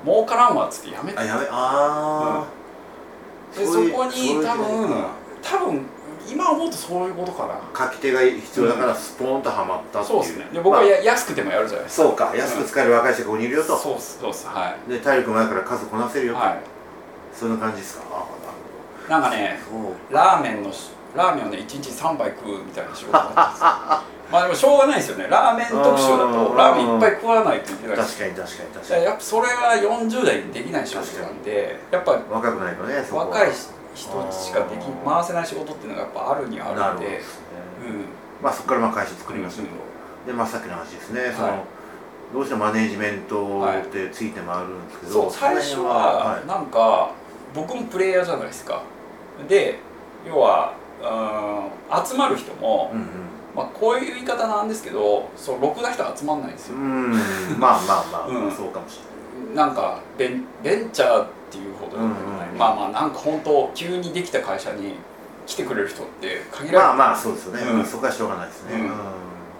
[0.03, 5.05] 儲からんわっつってやめてうんあやめああ、でそこに多分
[5.41, 5.86] 多分
[6.29, 7.55] 今思うとそういうことかな。
[7.87, 10.47] 書き手が必要だからスポーンとはまったっていう、そうですね。
[10.53, 14.19] で僕はまや、安くてもやるじゃないですあそうか安く使える若い人がここにいるよと、そうっす。
[14.19, 14.47] そうっす。
[14.47, 16.41] はで体力もあるから数こなせるよと、い。
[16.43, 16.57] は
[17.33, 18.03] そんな感じですか？
[18.11, 18.25] あ
[19.07, 19.59] いなんかね
[20.11, 23.65] ラーメンのしラーメンをね1日3杯食うみたいな仕事だったんですよ。
[24.29, 25.25] まあでもしょうがないですよね。
[25.27, 26.55] ラーメン特集だとうん。
[26.57, 29.05] ラーメンいっぱい食わないといけない確しかに確かに確いやかに。
[29.05, 33.49] やっぱそれは40代にできない仕事なんでやっぱ若くないとね若い
[33.93, 37.08] 人しかでき回せない仕事っていうのがやっぱあるにはあるんで。
[37.08, 37.21] ね、
[37.88, 38.06] うん。
[38.41, 39.75] まあそこからまあ会社作りましたけど、
[40.28, 41.60] でまあさっきの話ですね、そのはい
[42.32, 47.12] どうしてもマネージメントってついて回るんですけど、そう最初そのは辺なんか
[47.56, 48.84] 僕もプレイヤーじゃないですか。
[49.47, 49.80] で
[50.28, 53.08] 要はうん集まる人も、うん
[53.56, 57.13] まあ、こういう言い方なんですけどそうろくな人集まんないんですよ、うんうん。
[57.60, 58.52] まあまあまあ、うん。
[58.52, 58.99] そうかもし
[59.56, 61.97] なんかベンベンチャーっていうほど。
[61.97, 62.57] でもない、うんうん。
[62.57, 64.95] まあまあなんか本当急にできた会社に
[65.47, 67.77] 来てくれる人って限られてまあまあそうですよね、うん。
[67.77, 68.89] まあそこはしょうがないですね、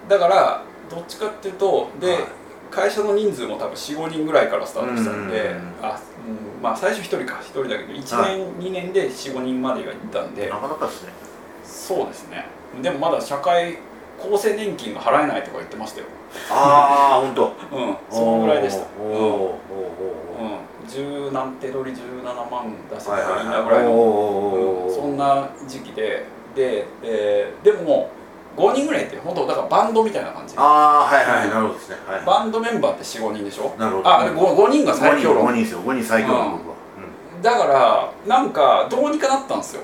[0.08, 2.24] だからどっちかっていうとで、はい。
[2.70, 8.38] 会社の人数も多分45人ぐらいからスタートしたんで、うんうんうんあうんまあ最初1人か1人だけど1年、はい。
[8.38, 10.50] 2年で45人までがいったんで。
[10.50, 11.14] なかなかですね。
[11.64, 12.46] そうですね。
[12.82, 13.78] でもまだ社会
[14.20, 16.08] 厚生年金が払えないとか言ってましたよ。
[16.52, 17.46] ああ本当。
[17.76, 17.96] うん。
[18.12, 18.86] そのぐらいでした。
[19.02, 19.10] うん。
[19.10, 19.50] うん
[20.90, 23.84] 十何手取り17万出せたはいらいいはいはいなぐらい。
[23.84, 26.26] の、そんな時期で
[26.56, 28.10] でででも
[28.58, 30.56] 5人ぐらいって本当だからバンドみたいな感じ。
[30.58, 31.98] ああはいはい、なるほどですね。
[32.08, 33.76] はいバンドメンバーって45人でしょ？
[33.78, 34.10] なるほど。
[34.10, 35.32] あ 5, 5人が最強。
[35.32, 35.80] 5人論ですよ。
[35.82, 36.76] 5人最強論僕は、
[37.42, 39.84] だからなんかどうにかなったんですよ。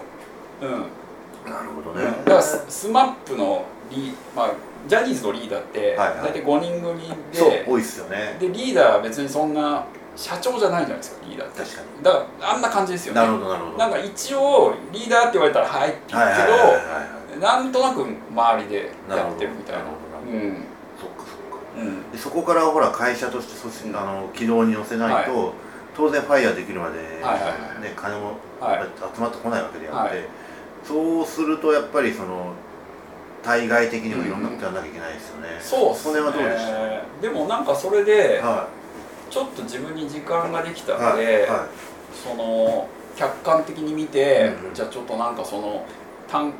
[0.62, 0.70] うん。
[0.70, 0.86] うん
[1.46, 4.52] なるほどね、だからススマップのリ、まあ、
[4.88, 6.18] ジャニーズのリーダーってはいはい。
[6.24, 8.36] 大体5人組で、そう多いっすよね。
[8.40, 11.60] でリーダーは別にそんな社長じゃないじゃないですかリーダーって。
[11.62, 12.04] 確かに。
[12.04, 13.22] だからあんな感じですよね。
[13.22, 13.78] なるほどなるほど。
[13.78, 16.76] なんか一応リーダーって言われたら「はい」って言うはいはいはいはいはい。
[17.34, 19.82] けどなんとなく周りでやってるみたいな。
[19.84, 20.66] うん。
[21.00, 21.66] そっかそっか。
[21.78, 22.12] うん。
[22.12, 25.54] でそこからほら会社としてそしあの軌道に乗せないと、
[25.96, 27.48] 当然ファイヤーできるまで、はいはいは
[27.80, 27.82] い。
[27.82, 28.88] ね、金もはい。
[29.16, 30.26] 集まってこないわけであって、はい。
[30.84, 32.54] そうするとやっぱりその
[33.44, 36.72] 対外的にもいろんなことやらなきゃいけないですよね、そうっすその辺はどうでした？
[36.88, 38.68] ねでもなんかそれでは
[39.36, 41.46] ちょっと自分に時間ができたいので、
[42.24, 44.74] その客観的に見て、うんうん。
[44.74, 45.86] じゃあちょっとなんかその
[46.26, 46.54] 単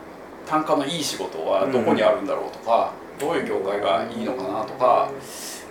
[0.46, 5.10] 単価のいい仕事はどこにあるんだろうとか、どういう業界がいいのかなとか、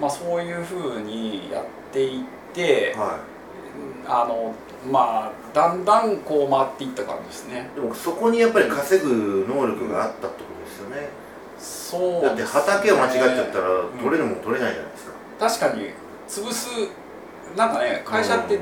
[0.01, 3.19] まあ、そういうふうにやっていってい、は
[4.09, 4.55] あの
[4.91, 7.69] まあだんだんこう回っていった感じですね。
[7.77, 11.11] い、でもそこにやっぱり稼ぐ能力があったってことですよね、
[11.59, 16.69] そうだって畑を間違っちゃったらうん取れるもん取れないじゃないですか、確かに潰す
[17.57, 18.59] なんかね会社って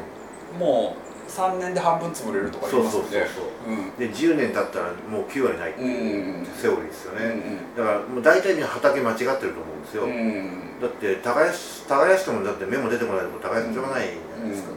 [0.58, 3.76] もう3年で半分潰れるとか言いますんでそうそうそうう。
[3.76, 3.96] ん。
[3.96, 7.42] で10年経ったらもう9割ないっていうセオリーですようんね、
[7.76, 10.14] だからもう大体みんな畑間違ってると思うんですよ、うんう
[10.58, 14.74] んだって耕し耕してもだって芽も出てこないと耕してもしょうがないじゃないですか、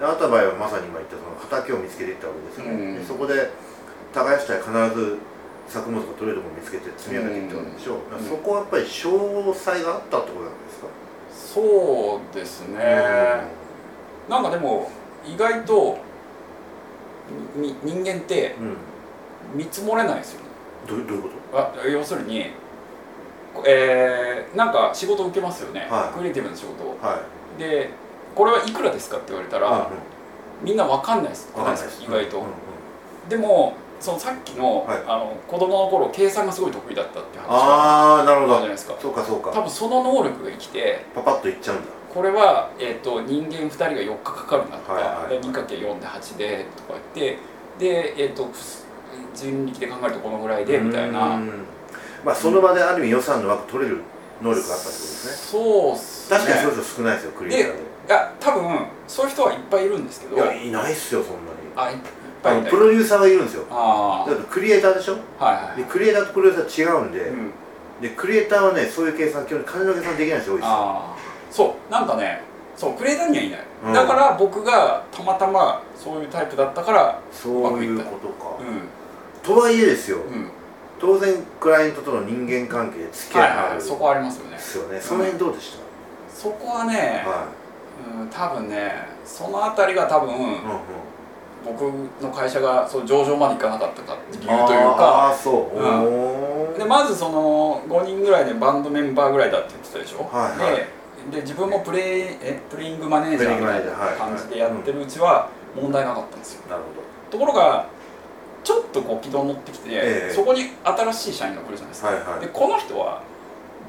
[0.00, 3.52] であなたの場合はまさに今言ったその畑を見つけていったわけですよね、うんでそこで
[4.16, 5.18] 耕したら必ず
[5.68, 10.88] 作物が取れるところを見つけて積み上げていったわけでしょ、うんだからそこはやっぱり詳細があったってことなんですか、
[11.52, 12.78] そうですね、
[14.28, 14.90] なんかでも
[15.24, 15.98] 意外と
[17.54, 18.76] み人間ってうん、
[19.54, 20.46] 見積もれないですよね。
[20.88, 22.46] どうどういうこあ要するに
[23.66, 26.16] えー、なんか仕事受けますよね、はい。
[26.16, 26.94] クリエイティブな仕事を。
[26.94, 27.20] とは
[27.58, 27.60] い。
[27.60, 27.90] で
[28.34, 29.84] これはいくらですかって言われたら、うんうん。
[30.62, 31.52] みんなわかんないです。
[31.54, 33.28] わかん意外と、うんうん。
[33.28, 34.98] でもそのさっきの,、はい。
[35.06, 38.52] あの子供の頃計算がすごい得意だったって話がああなるほど。
[38.54, 38.96] じゃないですか。
[39.00, 39.50] そうかそうか。
[39.52, 41.84] 多分その能力が生きてパパッといっちゃうんだ。
[42.12, 47.38] これは、えー、と人間2人が4日かかるなとか、はいはいで 2×4 で8でとか言って
[47.78, 48.50] で、えー、と
[49.34, 51.36] 人力で考えるとこのぐらいでみたいな。
[51.36, 51.50] うん
[52.24, 54.00] まあその場である意味予算の枠取れる
[54.40, 55.32] 能力があったってことですね。
[55.34, 56.38] そうっすね。
[56.38, 57.78] 確かにそういう人少ないですよクリエイターで。
[57.82, 60.36] いや多分そういう人はいっぱいいるんですけど。
[60.36, 61.96] いやいないっすよそんなに。
[61.96, 63.64] あぱあいプロデューサーがいるんですよ。
[63.70, 65.16] あだってクリエイターでしょ？
[65.40, 65.76] あはいはい。
[65.76, 67.52] でクリエイターとプロデューサー違うんで、うん。
[68.00, 70.70] でクリエイターはねそういう計算基本に金の計算できない人多いですよ。
[70.70, 71.16] ああ
[71.50, 72.42] そうなんかね
[72.76, 73.92] そうクリエイターにはいない、うん。
[73.92, 80.18] だから僕がたまたまそういうタイプだったからそういうことか、うとはいえですよ、
[80.98, 83.80] 当然クライアントとの人間関係付き合はいあるはい。
[83.82, 84.56] そこありますよね。
[84.56, 85.00] ですよね。
[85.00, 85.78] その辺どうでし
[86.34, 87.46] そこはねた、、は
[88.20, 90.58] うん、多分ねそのあたりが多分、い、うんうん、
[91.64, 91.82] 僕
[92.22, 100.76] の会社がその上場までいかなかったかっていう理由というあかあそう、うんでまずその5人ぐらいでバンドメンバーぐらいだって言ってたでしょ、はいはい。
[101.30, 106.62] でで自分もプレイえプレイングマネージャーみたいな感じでやってるうちは問題なかったんですよ。
[106.68, 106.82] なる
[107.30, 107.86] ところが
[108.64, 110.34] ちょっとこう軌道に乗ってきて、ええ。
[110.34, 112.40] そこに新しい社員が来るじゃないですか、ほどはいはい。
[112.40, 113.22] でこの人は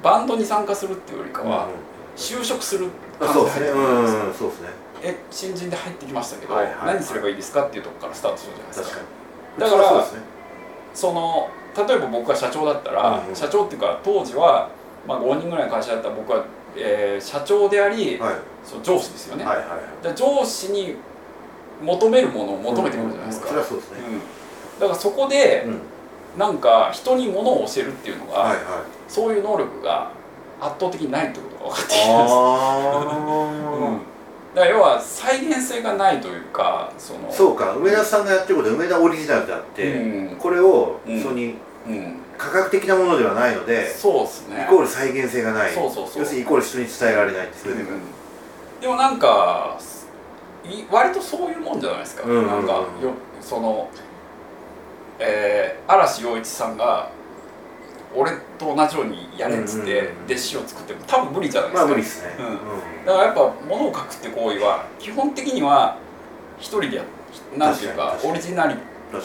[0.03, 1.71] バンドに参加するっていうよりかは、うん
[2.15, 4.29] 就職するあ感じで入ってくるじゃないですか。
[4.29, 4.33] ん。
[4.33, 4.69] そうですね
[5.03, 6.95] え新人で入ってきましたけど、はいはいはい。
[6.95, 9.01] 何すればいいですかっていうところからスタートするじゃないですか。
[9.59, 10.05] だからね。
[10.93, 14.69] その例えば僕が社長だったら、うんうん社長っていうか当時は、
[15.07, 16.45] まあ、5人ぐらいの会社だったら僕は、
[16.77, 18.35] えー社長であり、はい。
[18.63, 20.03] その上司ですよね、はいはいはい。
[20.03, 20.95] で上司に
[21.81, 23.79] 求めるものを求めてくるじゃないですか、うんうんすね。
[24.07, 24.79] うん。
[24.79, 25.81] だからそこでうん。
[26.37, 28.59] なんか人に物を教えるっていうのが、はいはい。
[29.07, 30.11] そういう能力が
[30.61, 32.23] 圧倒的にないってことが分かってきた
[33.99, 34.09] んです
[34.53, 40.35] だから要は再現性がないというかそのあそうか梅田さんがやってることは梅田オリジナルであって、うん。
[40.37, 41.21] これをうん。
[41.21, 44.63] そにうん、科学的なものではないので、そうですね。
[44.63, 45.73] イコール再現性がない。
[45.73, 46.21] そうそうそう。
[46.21, 47.87] 要するにイコール人に伝えられないってそれで、うん。
[48.79, 49.77] でもなんか
[50.63, 52.47] い割とそういうもんじゃないですか、うんうんうん。
[52.47, 52.85] なんかよ
[53.41, 53.89] その、
[55.19, 57.09] えー嵐陽一さんが
[58.15, 62.45] 俺と同じようにやれっつって弟子を作っても多分無理じゃないですか、まあ無理ですね、うん。
[62.45, 62.56] うん。
[63.06, 65.97] だからやっぱ物を書くって行為は基本的には
[66.60, 67.04] 一人でや
[67.58, 68.76] なんていうかオリジナリ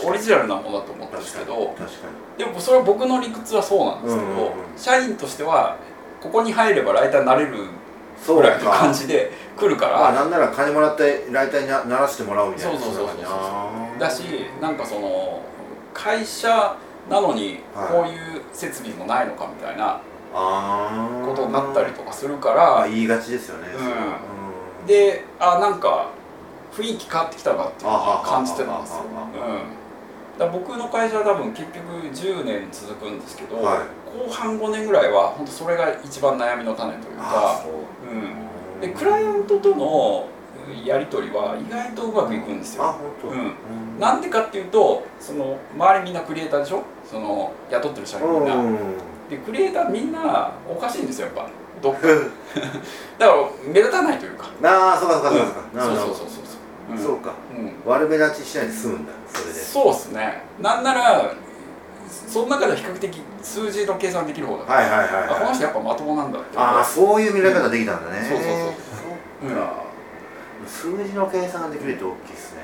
[0.04, 1.74] オリジナルなものだと思ってるんですけど
[2.36, 4.52] でもそれは僕の理屈はそうなんですけど、うんうんうん。
[4.76, 5.76] 社員としては
[6.20, 7.68] ここに入ればライターになれるに
[8.24, 12.80] そうぐらいのか感じで来るから、まあなんなら金もらってライターになならせてもらおうみたいな。
[12.80, 14.22] そうそうそうそうだし
[14.60, 15.42] なんかその
[15.94, 16.76] 会社
[17.08, 17.88] なのにはい。
[17.88, 20.00] こういう設備もないのかみたいな
[20.32, 23.68] ことになったりとかするから、あ言いがちですよね、
[24.80, 24.86] うん。
[24.86, 26.10] であなんか
[26.72, 29.28] 雰囲気変わってきたなっていうのあを感じてたんですよ、あ
[30.34, 31.82] うん、だ僕の会社は多分結局
[32.14, 33.78] 10年続くんですけど、はい。
[34.26, 37.64] 後半5年ぐらいは本当それが一番悩みの種というか
[38.10, 40.28] うん、でクライアントとの
[40.84, 42.94] やり取りは意外とうまくいくんですよ。
[43.98, 46.82] なんでかっていうとその周りみんなクリエイターでしょ？
[47.10, 48.76] その雇ってる社員みんな、うん。
[49.28, 51.48] でクリエイターみんなおかしいんですよやっぱ。
[51.82, 52.06] どっか。
[53.18, 53.32] だから
[53.66, 54.46] 目立たないというか。
[54.64, 55.80] ああそうかそうかそうか、うん。
[55.80, 56.22] そうそうそうそ
[56.92, 56.94] うう。
[56.94, 56.98] ん。
[56.98, 57.32] そうか。
[57.56, 57.92] うん。
[57.92, 59.60] 悪目立ちしないで済むんだそれで。
[59.60, 60.42] そうっすね。
[60.60, 61.32] なんなら
[62.26, 66.54] その中では比較的数字の計算できる方だから、はいはいはいあこのはい人やっぱまともなんだって。
[66.54, 68.58] いうああそういう見られ方できたんだね、そうそうそう。
[69.50, 69.72] そうか、
[70.68, 72.60] 数字の計算ができるって大きいですね、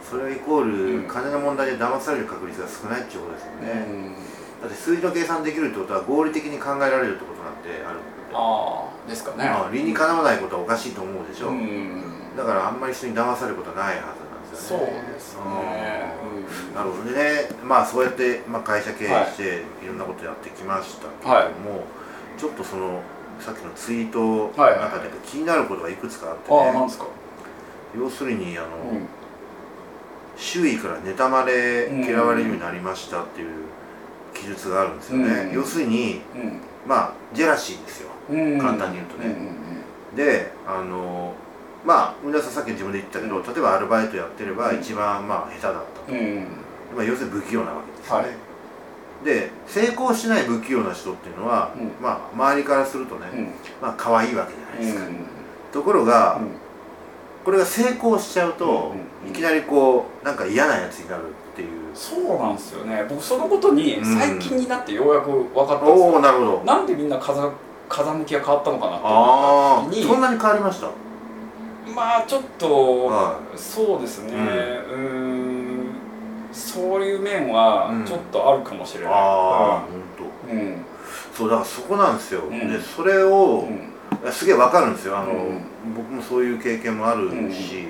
[0.00, 0.06] うん。
[0.06, 1.08] それはイコール、うん。
[1.08, 4.14] 金の問題で騙される確率が少ないっていうことですようね、ん。
[4.62, 7.98] だって数字の計算できるってことは合理的に考えられるってことなんてある
[8.32, 9.44] ああですかね。
[9.44, 12.02] まあ理にかなわないことはおかしいと思うでしょ、うん。
[12.36, 15.42] だからあんまり人に騙されることはないはずなんですそうよねですね。
[15.42, 16.74] うん。
[16.74, 17.48] なるほどね。
[17.62, 19.86] まあそうやって、まあ、会社経営してい。
[19.86, 21.84] ろんなことやってきましたけれども、
[22.38, 23.02] ちょっとその
[23.44, 24.78] さっきのツイートのはいはい。
[24.80, 27.06] はい中で気になることがいくつかあってね、ああなんですか？
[27.98, 29.06] 要するにあの、うん。
[30.36, 32.04] 周囲から妬まれうん。
[32.04, 33.48] 嫌われるようになりましたっていう
[34.32, 35.54] 記述があるんですよね、うん。
[35.54, 36.60] 要するにうん。
[36.86, 38.10] まあジェラシーですよ。
[38.30, 38.58] うん。
[38.58, 39.36] 簡単に言うとね。
[40.16, 41.34] であの
[41.84, 46.12] まあ皆さんさっき自分で言ったけど、例えばアルバイトやってればうん一番まあ下手だったと、
[46.94, 48.36] まあ、要するに不器用なわけですよね、はい
[49.24, 51.92] で成功しない不器用な人っていうのは、うん。
[52.00, 53.44] まあ周りからするとね、うん。
[53.80, 55.16] まあ可愛いわけじゃないですか、うん
[55.72, 56.48] ところが、うん。
[57.44, 61.68] これが成功しちゃうと、うんうんいきなりこうなんか嫌なやつになるっていう。
[61.94, 63.06] そうなんですよね。
[63.08, 64.18] 僕そのことにうん。
[64.18, 66.62] 最近になってようやく分かったんですよ、おおなるほど。
[66.64, 67.48] なんでみんな風
[67.88, 70.86] 風向きが変わったのかなってあ思った時にあそんなに変わりました？
[71.94, 74.34] まあちょっと、はそうですね。
[74.92, 75.21] うん
[76.52, 78.04] そういう面はうん。
[78.04, 79.88] ちょっとあるかもしれない、ああ本
[80.48, 80.54] 当。
[80.54, 80.84] うん。
[81.36, 82.70] そうだからそこなんですよ、うん。
[82.70, 84.32] でそれをう、ん。
[84.32, 85.18] すげえわかるんですよ。
[85.18, 85.60] あの、うん。
[85.96, 87.88] 僕もそういう経験もあるし、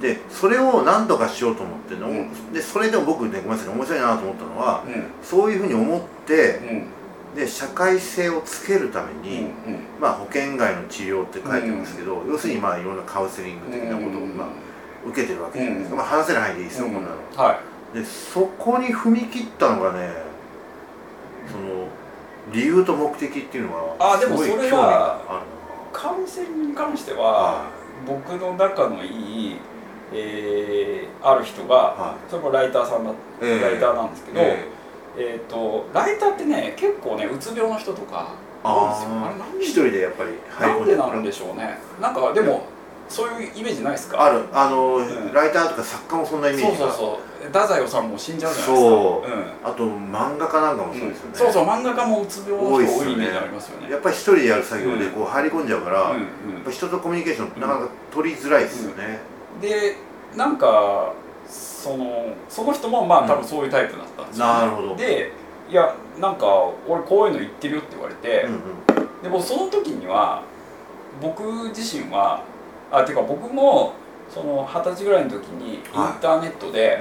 [0.00, 2.52] でそれを何とかしようと思っての、うん。
[2.52, 5.04] でそれでも僕ねごめんなさいね面白いなと思ったのはうん。
[5.22, 7.36] そういうふうに思ってうん。
[7.36, 9.22] で社会性をつけるためうん。
[9.22, 9.46] に、
[10.00, 14.48] まあ、保険外の治療って書いてますけど、要するにまあいろんなカウンセリング的なことを、まあ、
[15.06, 15.98] 受けてるわけじゃないですか、うん。
[16.00, 16.92] まあ、話せる範囲でいいですよ、うん。
[16.94, 17.16] こんなの。
[17.48, 20.10] はいでそこに踏み切ったのがね
[21.50, 21.86] その
[22.52, 25.46] 理由と目的っていうのはあでもすごいそれは興味がある
[25.92, 27.64] カウンセリングに関してなは
[28.06, 29.56] 僕の仲のいい、
[30.12, 33.60] えーある人がはそれもライターさんだ、ええ。
[33.60, 34.66] ライターなんですけい、ど、え
[35.16, 35.40] え。
[35.46, 39.08] ー、とライターってね結構ねうつ病の人とか多いんですよ。
[39.24, 41.78] あれなんで一人でやっぱりなんでなんでしょうね。
[42.00, 42.64] なんかでも
[43.08, 44.20] そういうイメージないですか？
[44.24, 44.46] ある。
[44.52, 45.32] あの、ん。
[45.32, 46.78] ライターとか作家もそんなイメージが。
[46.78, 48.88] そうそうそう太宰治も死んじゃうじゃないですか。
[48.88, 49.30] そう。
[49.30, 49.44] うん。
[49.64, 53.90] あと漫画家なんかもそうですよね、そうそう漫画家もうつ病の多いイメージありますよね。
[53.90, 59.18] やっぱり一人でやる作業でこう入り込んじゃうから、うんやっぱ人とコミュニケーションなかなか取りづらいですよね、
[59.56, 59.96] うん、で
[60.36, 61.12] なんか
[61.48, 64.52] そのその人もまあ多分そういうタイプだったんですよ、ね。
[64.52, 64.96] なるほど。
[64.96, 65.32] で
[65.68, 66.46] いやなんか
[66.86, 69.22] 俺こういうの言ってるよって言われて、うんうん。
[69.22, 70.42] でもその時には
[71.20, 72.42] 僕自身は
[72.90, 73.94] あていうか僕も
[74.32, 75.80] その二十歳ぐらいの時にイン
[76.22, 76.98] ターネットで、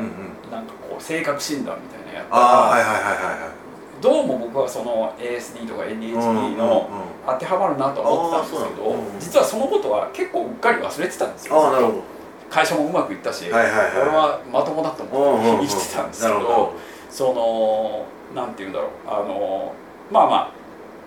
[0.52, 4.02] なんかこう性格診断みたいなのやったら、はいはいはいはいはい。
[4.02, 6.90] どうも僕はその ASD とか ADHD の
[7.26, 11.56] 当てはまるなとは思ってたんですけど、実はそのことは結構うっかり忘れてたんですよ。
[11.56, 12.04] ああなるほど。
[12.50, 14.02] 会社もうまくいったし、はいはいはい。
[14.02, 16.74] 俺はまともだと思って生きてたんですけど,、
[17.10, 18.90] そのなんて言うんだろう。
[19.08, 19.72] あの
[20.12, 20.61] まあまあ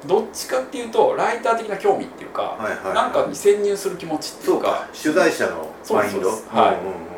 [0.06, 2.84] どっちかっていうとライター的な興味っていうか、はいはい。
[2.84, 4.70] はいなんかに潜入する気持ちっていそううか。
[4.70, 6.28] か取材者のマインド？
[6.28, 6.38] はい。
[6.38, 7.14] うんうんう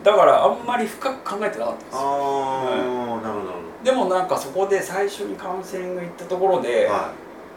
[0.00, 0.02] ん。
[0.02, 1.94] だからあんまり深く考えてなかったんです。
[1.94, 3.52] よああ、なるほど。
[3.84, 7.12] でもなんかそこで最初にカウンセリング行ったところで、は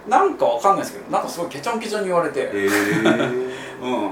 [0.07, 2.67] なんかわかんないですけどなんかすごいケチョンケチョンに言われて、え
[3.81, 4.11] うん。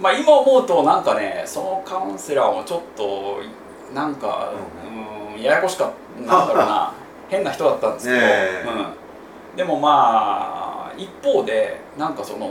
[0.00, 3.40] まあ今思うとなんかねそのカウンセラーもちょっと
[3.94, 4.52] なんか、
[5.36, 5.90] うん、ややこしかっ
[6.26, 6.92] たなんだろうな。
[7.28, 8.64] 変な人だったんですけど、ねえ。
[8.66, 8.86] うん、
[9.56, 12.50] でもまあ一方でなんかその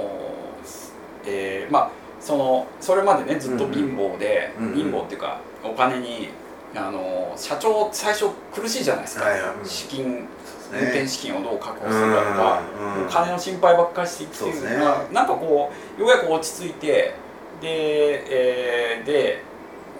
[1.26, 6.30] えーまあそのそれまでねずっと貧乏で、うんうん貧乏っていうかお金に
[6.76, 9.56] あの社長最初苦しいじゃないですか、はいはい。
[9.56, 9.66] うん。
[9.66, 10.28] 資金
[10.72, 15.08] 運転資金をどう確保するかとか、うんうん金の心配ばっかりしてきてるのが、ね。
[15.12, 17.14] なんかこうようやく落ち着いて
[17.60, 19.44] で,、えーで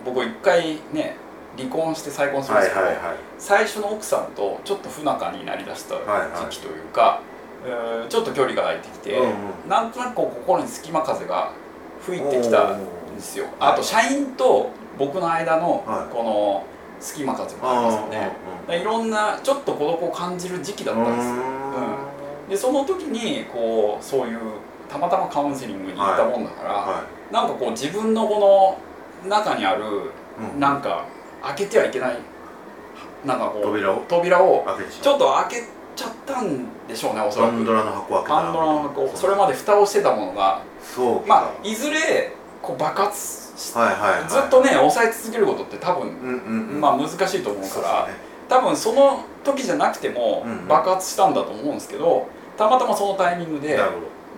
[0.06, 1.18] 僕一回ね
[1.58, 3.16] 離婚して再婚するんですけど、はいはいはい。
[3.38, 6.30] 最初の奥さんとちょっと不仲になりだしたはいはい。
[6.52, 7.22] 時期というか、
[7.66, 9.28] えーちょっと距離が空いてきて、うんう
[9.68, 9.70] ん。
[9.70, 11.52] なんとなく心に隙間風が
[12.02, 12.86] 吹いてきたん
[13.16, 13.46] ですよ。
[13.60, 16.14] あと社員と僕の間のはい。
[16.14, 16.66] この
[17.02, 18.34] 隙間風もありますよね、だか
[18.68, 22.50] らいろんなちょっと孤独を感じる時期だったんですよ、うん。
[22.52, 24.40] でその時にこうそういう
[24.88, 28.78] たまたまカウンセリングに行ったもんだから、はなんかこう自分のこ
[29.26, 30.60] の中にあるいうん。
[30.60, 31.06] なんか
[31.44, 32.18] 開けてはいけない。
[33.26, 34.04] なんかこう扉を？
[34.08, 34.66] 扉を
[35.02, 35.64] ちょっと開け
[35.96, 37.52] ちゃったんでしょうねおそらく。
[37.52, 38.36] パンドラの箱を開けた。
[38.36, 40.62] パンドラの箱それまで蓋をしてたものが。
[40.82, 41.28] そうか。
[41.28, 44.30] まあいずれこう爆発しはいはいはい。
[44.30, 46.82] ずっとね抑え続けることって多分うんうんうん。
[46.82, 48.08] まあ難しいと思うから
[48.50, 50.68] 多分その時じゃなくてもうんうん。
[50.68, 52.28] 爆発したんだと思うんですけど
[52.58, 53.78] たまたまそのタイミングで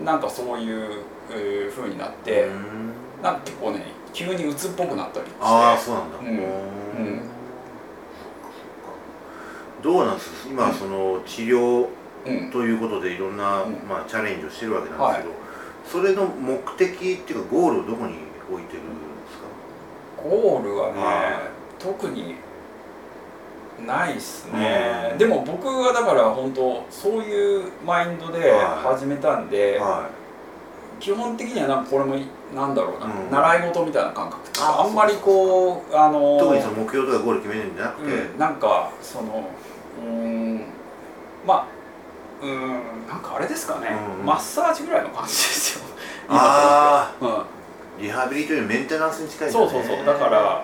[0.04, 2.92] ななんかそういうえー風になっどてうん。
[3.24, 5.38] なんか結構ね急に鬱っぽくなったりして。
[5.42, 6.18] ああそうなんだ。
[6.20, 6.83] うん
[9.82, 11.88] どうなんです今その治療
[12.26, 12.52] うん。
[12.52, 13.74] ということでいろんな、うん。
[13.88, 15.34] まあ、チャレンジをしてるわけなんですけど、
[15.86, 18.14] それの目的っていうかゴールをどこに
[18.50, 18.96] 置いてるんで
[19.28, 20.24] すか？
[20.24, 22.36] ゴールはね、は特に
[23.86, 25.18] ないっすね、うん。
[25.18, 28.94] でも僕はだから本当そういうマインドではい。
[28.96, 30.08] 始めたんで、は
[31.04, 32.16] 基本的にはなんかこれも
[32.56, 33.30] なんだろうな、うん。
[33.30, 39.50] 習い事みたいな感覚っああんまりこうあのい、特にその目標とかゴール決めるんじゃなくて、うん、なんかその
[40.02, 40.66] うーん
[41.46, 41.68] まあ
[42.42, 42.70] うーん
[43.10, 43.90] なんかあれですかね、
[44.20, 45.86] うんマッサージぐらいの感じですよ。
[46.30, 49.60] あ今となってあリハビリというメンテナンスに近うん、いね。
[49.60, 50.06] そうそうそう。
[50.06, 50.64] だから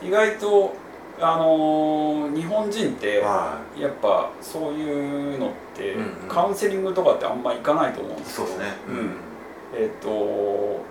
[0.00, 0.72] 意外と
[1.20, 6.28] あのー日本人ってはやっぱそういうのって、うんうん。
[6.28, 8.64] カウンセリングとかってあんま行かないと思うんいですそうですね。
[8.88, 9.33] うん
[9.76, 10.82] えっ、と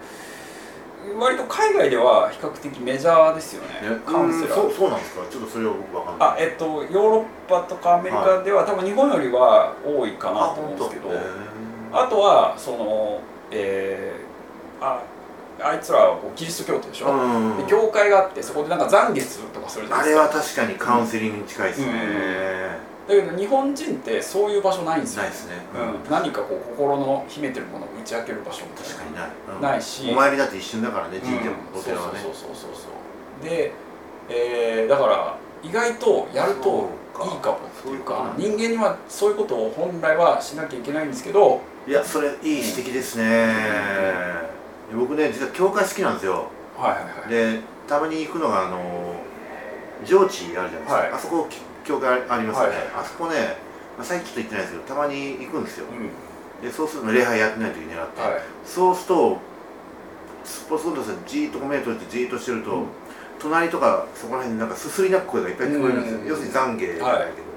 [1.20, 4.02] 割と海外では比較的メジャーですよねね。
[4.06, 4.62] カウンセラー。
[4.64, 5.22] うんそうそうなんですか？
[5.30, 6.30] ちょっとそれは僕わかんない。
[6.30, 11.18] あえっとヨーロッパとかアメリカでは、多分日本よりは多いかなと思うんですけどへ
[11.92, 13.20] あとはその
[13.52, 15.02] えーあ
[15.62, 20.24] あいつらはこうキリスト教徒でしょ、ーうんで教会があってそこでなんか懺悔するとかするじゃないですか。
[20.24, 21.92] あれは確かにカウンセリングに近いですね、
[23.08, 25.24] だけど日本人ってそういう場所ないんですよ。
[25.24, 25.56] ないですね、
[26.06, 29.26] うん、何かこう心の秘めてるものを打ち明ける場所みたいな確かにな。
[29.26, 29.62] い、うん。
[29.62, 30.10] ないし。
[30.12, 32.88] お参りだって一瞬だからね神社もうんお寺はね、そうそうそうそうそ
[33.46, 33.50] う。
[33.50, 33.74] で、
[34.30, 36.90] えーだから意外とやると
[37.24, 41.62] いいかもっていうか人間にはそういうことを本来はしなきゃいけないんですけど。
[41.88, 43.54] いやそれいい指摘ですね、
[44.96, 46.48] 僕ね実は教会好きなんですよ。
[46.78, 47.30] はいはいはい。
[47.30, 49.16] でたまに行くのがあの
[50.06, 51.12] 上智あるじゃないですか、はい。
[51.12, 51.48] あそこ
[51.84, 53.58] 教会ありますよね、はいあそこね、
[53.98, 55.86] まあ、最近ちょっと行ってないですけどたまに行くんですよ。
[55.88, 56.66] うん。
[56.66, 58.42] でそうすると礼拝やってない時に狙って、はい。
[58.66, 59.38] そうすると
[60.44, 62.86] スポスポッとしてじーっと目閉じてじーっとしてると、うん。
[63.40, 66.28] 隣とかそこら辺になんかすすり泣く声がいっぱい聞こえるんですよ、うん。
[66.28, 67.32] 要するに懺悔じゃない。
[67.34, 67.48] けど、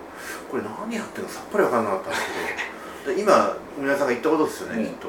[0.51, 2.23] これ何やってるのかさっぱり分からなかったんです
[3.05, 3.17] けど。
[3.17, 4.87] で今皆さんが言ったことですよね、うん。
[4.87, 5.09] きっと。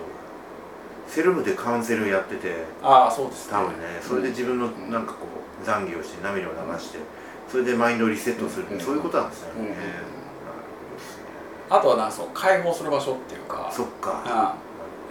[1.07, 2.53] セルフでカウンセルやってて。
[2.83, 3.53] ああそうですね。
[3.53, 3.99] 多分ね。
[4.01, 5.25] それで自分のなんかこ
[5.61, 6.99] う残業して涙を流して
[7.49, 9.75] それでマインドをリセットするそういうことなんですよね、
[11.69, 13.69] あとはなんかそう解放する場所っていうか。
[13.71, 14.23] そっか。
[14.25, 14.55] あ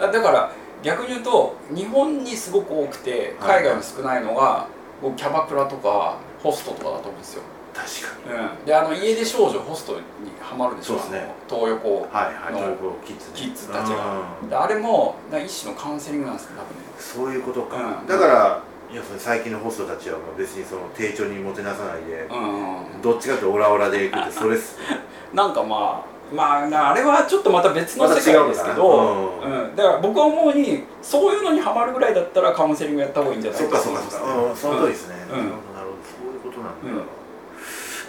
[0.01, 3.63] あだから逆に言うと日本にすごく多くてはい。
[3.63, 4.67] 海外に少ないのが、
[5.01, 7.43] 僕キャバクラとかホストとかだと思うんですよ、
[7.75, 8.39] 確かに。
[8.61, 10.01] うん、であの家出少女ホストに
[10.41, 10.99] ハマるでしょ。
[10.99, 11.35] そうですね。
[11.49, 12.63] あの東横はいはい。
[12.63, 13.33] のキッズね。
[13.35, 14.23] キッズたちが。
[14.43, 14.49] うん。
[14.51, 16.85] であれも一種のカウンセリングなんですよ多分ね。
[16.99, 18.07] そういうことか、うん。
[18.07, 24.79] だからいやその最近のホストたちはもう別にその丁重にもてなさないで、うんどっちかというとオラオラでいくってそれっす
[25.35, 33.61] なんかまあまあなあれはちょっとまた別の世界ですけど、まうのかなうん、だから僕は思うにそういうのにハマるぐらいだったらカウンセリングやった方がいいんじゃない？
[33.61, 35.37] そっかそっかと思いますそっか、うん、その通りですね、うん。
[35.39, 35.57] なるほど。
[36.03, 37.17] そういうことなんだ、うん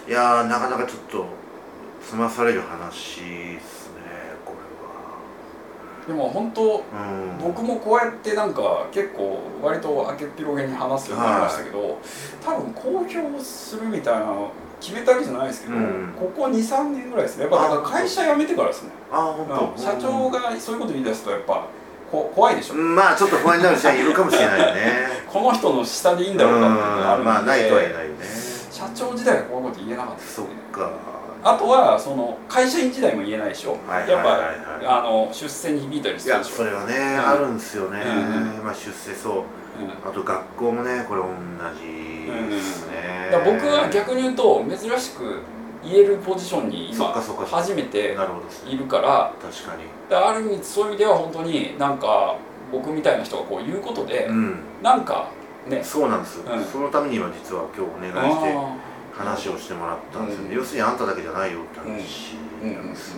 [0.08, 1.26] いやーなかなかちょっと
[2.02, 3.77] 済まされる話です
[6.08, 6.82] でも本当
[7.38, 11.98] 僕もこうやってなんか結構割と明けっぴろげに話すようになりましたけど、
[12.42, 14.50] 多分公表するみたいなの
[14.80, 16.14] 決めたわけじゃないですけど、うん。
[16.18, 17.42] ここ23年ぐらいですね。
[17.42, 19.78] やっぱだから会社辞めてからですね、あ本当、うん。
[19.78, 21.66] 社長がそういうこと言い出すとやっぱ
[22.10, 24.82] こ怖いでしょ、うんまあちょっと不安になる社員いるかもしれないよね。
[25.30, 28.24] この人の下でいいんだろうかっていうのがあるんで、まあないとは言えないよね。
[28.70, 30.90] 社長時代はこういうこと言えなかったですそっねか
[31.42, 34.48] あとはその会社員時代も言えないでしょ、はいやっぱ、はいはい。
[34.48, 36.50] はいあの出世に響いたりするでしょ。
[36.50, 37.28] それはね、ん。
[37.28, 38.64] あるんですよね、うん。
[38.64, 39.34] まあ出世そう。
[39.34, 40.10] うん。
[40.10, 41.28] あと学校もねこれ同
[41.80, 41.98] じ
[42.50, 45.40] ですね、だから僕は逆に言うと珍しく
[45.82, 48.16] 言えるポジションに今初めて
[48.66, 49.32] いるから。
[49.40, 49.84] 確かに。
[50.10, 52.36] だある意味そういう意味では本当になんか
[52.70, 54.56] 僕みたいな人がこう言うことで、うん。
[54.82, 55.30] なんか
[55.66, 55.82] ね。
[55.82, 56.36] そうなんです。
[56.38, 56.64] よ、うん。
[56.64, 58.74] そのために今実は今日お願いしてあ
[59.18, 60.42] 話をしてもらったんですよ。
[60.44, 60.56] ね、うん。
[60.56, 63.16] 要するにあんただけじゃないよって話なんです、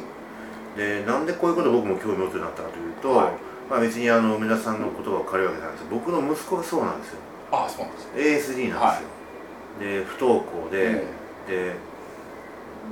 [0.77, 3.33] でなんでこういうこと僕も興味持つようになったかというと、はい。
[3.69, 7.19] まあ別にあの皆さんの言葉を借りるわけじゃないんですけど僕の息子がそうなんですよ。
[7.53, 8.67] あそうなんですね。
[8.67, 9.07] ASD なんで
[9.79, 11.51] すよ、で不登校で、うん。
[11.51, 11.75] で、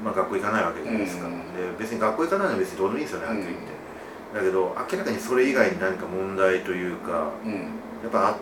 [0.05, 1.39] まあ、学校行かないわけじゃないですか、うん。
[1.55, 3.65] で別に学校行かないのは別にどうでもいいんですよねはっきり言って、
[4.35, 7.53] だけど明らかにそれ以外に何か問題というかうん。
[8.03, 8.37] やっぱあっ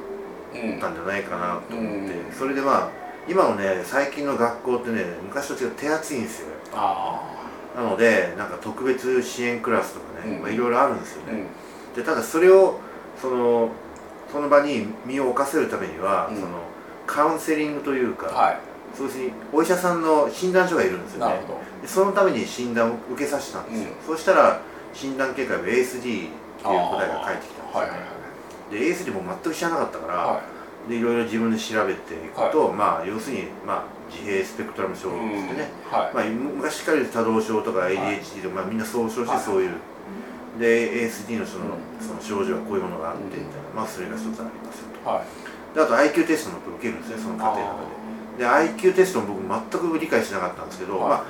[0.54, 2.32] うんたんじゃないかなと思って、うん。
[2.32, 6.48] それでまあ今のね最近の学校ってね昔と違って手厚いんですよ。
[6.72, 7.20] あ
[7.76, 10.42] なのでなんか特別支援クラスとかね、うん。
[10.42, 11.44] まあ、いろいろあるんですよあね、
[11.94, 12.80] でただそれを
[13.20, 13.70] その
[14.32, 16.36] その場に身を置かせるためには、うん。
[16.36, 16.48] その
[17.06, 18.58] カウンセリングというか、は
[18.94, 21.26] そういうお医者さんの診断書がいるんですよね。
[21.26, 21.60] いなるほど。
[21.82, 24.60] でそのために診断を受けさせたんですよ、そうしたら
[24.94, 26.30] 診断結果が ASD っていう
[26.62, 28.04] 答えが返ってきたんですよ、はいはいは
[28.70, 28.72] い。
[28.72, 30.40] で ASD も全く知らなかったから、は
[30.88, 36.14] でいろいろ自分で調べていくと、まあ要するに、まあ、自閉スペクトラム症いってね、はい。
[36.14, 39.74] まあ、昔から多動症とか ADHD とか、まあ、みんな総称してそういう、
[40.58, 45.10] で ASD のその,、その症状はこういうものがあってみたいな、まあそれが一つありますよと。
[45.10, 45.74] はい。
[45.74, 47.82] であと IQ テストも受けるんですねその過程の中
[48.38, 48.44] で。
[48.44, 51.08] で IQ テストも僕全く理解しなかったんですけど、はい。
[51.10, 51.24] まあ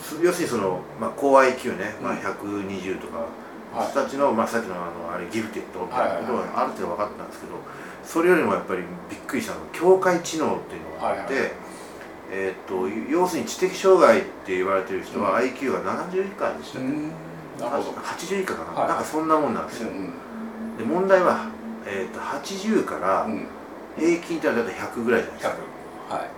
[0.00, 2.18] す要するにその、まあ、高 IQ ね、まあ、うん。
[2.18, 3.18] 120とか、
[3.74, 3.90] はい。
[3.90, 7.54] 人たちの、まあ、さっきのあのあれギフテッドみたいなことはある程度分かったんですけど
[8.10, 11.50] それよりもやっぱりびっくりしたのが境界知能っていうのがあって、はいは
[12.32, 17.08] えーっと要するに知的障害って言われてる人は IQ が70以下でしたっけ、うん。
[17.58, 20.12] なるほど80以下かな、はいなんかそんなもんなんですよ、うん。
[20.76, 21.50] で問題は、
[21.86, 23.46] えーっと80からうん。
[23.96, 25.56] 平均ってのは大体100ぐらいじゃないですか、
[26.08, 26.28] 100はい。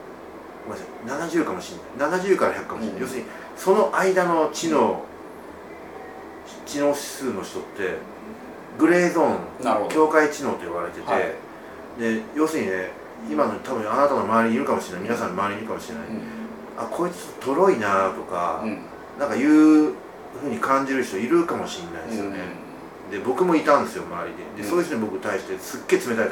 [0.69, 1.31] ごめんなさい。
[1.31, 2.21] 70かもしれない。
[2.21, 3.01] 70から100かもしれない、うん。
[3.03, 5.03] 要するにその間の知能、
[6.67, 7.97] 知能指数の人って
[8.79, 11.35] グレーゾーン境界知能と呼ばれてて、はい
[11.99, 12.91] で要するにね
[13.31, 15.03] 今の多分あなたの周りにいるかもしれない。
[15.05, 16.21] 皆さんの周りにいるかもしれない、うん。
[16.77, 18.79] あこいつとろいなとか、うん。
[19.19, 19.95] なんかいうふ
[20.47, 22.39] うに感じる人いるかもしれないですよね、
[23.11, 24.63] で僕もいたんですよ周りで。
[24.63, 24.71] で、うん。
[24.71, 26.29] そういう人に僕に対してすっげえ冷たい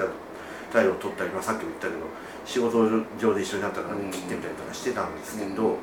[0.73, 2.01] 態度を取ったり、まあ、さっきも言ったけど
[2.45, 2.89] 仕事
[3.21, 4.11] 上で一緒になったからうん。
[4.11, 5.77] 切ってみたりとかしてたんですけど、うん。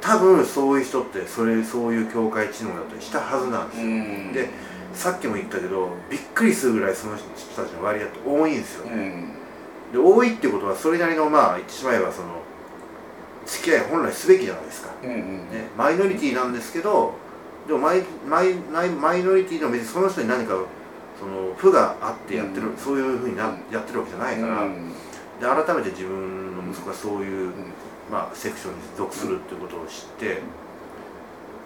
[0.00, 4.32] 多分そういう人ってそれそういう境界知能だったりしたはずなんですよ、うん。
[4.32, 4.48] で
[4.94, 7.24] さっきも言ったけどびっくりするぐらいその人
[7.62, 8.86] たちの割合って多いんですよ。
[8.86, 8.98] ね、う
[9.90, 9.92] ん。
[9.92, 12.42] で多いってことはそれなりのまあ言ってしまえばその
[13.46, 15.18] 付き合い本来すべきじゃないですか、うんうん
[15.50, 17.14] ね、マイノリティなんですけど
[17.66, 20.54] でもマイマイマイマイノリティでも別にその人に何か
[21.18, 22.76] その負があってやってる、うん。
[22.76, 24.88] そういうふうになやってるわけじゃないから、うん。
[25.40, 27.52] で改めて自分の息子がそういう、ん。
[28.10, 30.42] まあ、セクションに属するっていうことを知って、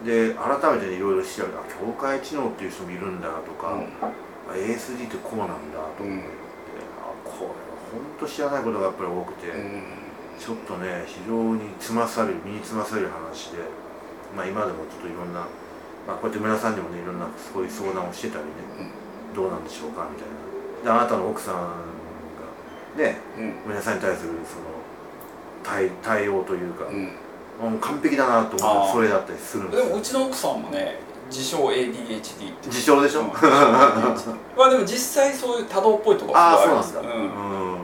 [0.05, 6.25] で改めていろいろ調べてあ境界知能っていう人もいるんだとか、あ ASD ってこうなんだと思って、
[7.01, 7.53] あこれは
[7.93, 10.07] 本当知らないことがやっぱり多くて。
[10.39, 13.59] ちょっとね非常につまされる身につまされる話で、
[14.37, 15.41] まあ、今でもちょっといろんな、
[16.07, 18.93] まあ、こうやって村さんにもねいろんなそういう相談をしてたりね、
[19.35, 20.37] どうなんでしょうかみたいな。
[20.85, 23.55] であなたの奥さんがねうん。
[23.67, 24.77] 皆さんに対するその
[25.65, 26.85] 対対応というか、
[27.63, 28.87] うんもう完璧だなと思ったあー。
[28.87, 30.99] らそれだったりするんでですもうちの奥さんもね
[31.31, 37.23] 自称 ADHD って自称でしょ、うんまあでも実際そういう多動っぽいところああそうなんだ、うん。
[37.23, 37.73] うん。
[37.73, 37.79] うん。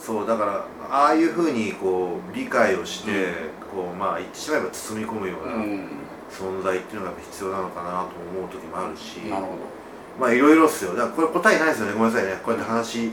[0.00, 3.32] そうだからああいうふうにこう理解をして、うん。
[3.70, 5.88] こうまあ言ってしまえば包み込むようなうん。
[6.30, 9.52] 存在っていうのが必要なのかなと思う時もあるし、なるほ
[10.20, 10.94] まあいろいろっすよ。
[10.94, 11.92] だからこれ答えないですよね。
[11.94, 12.38] ごめんなさいね。
[12.44, 13.10] こうやって話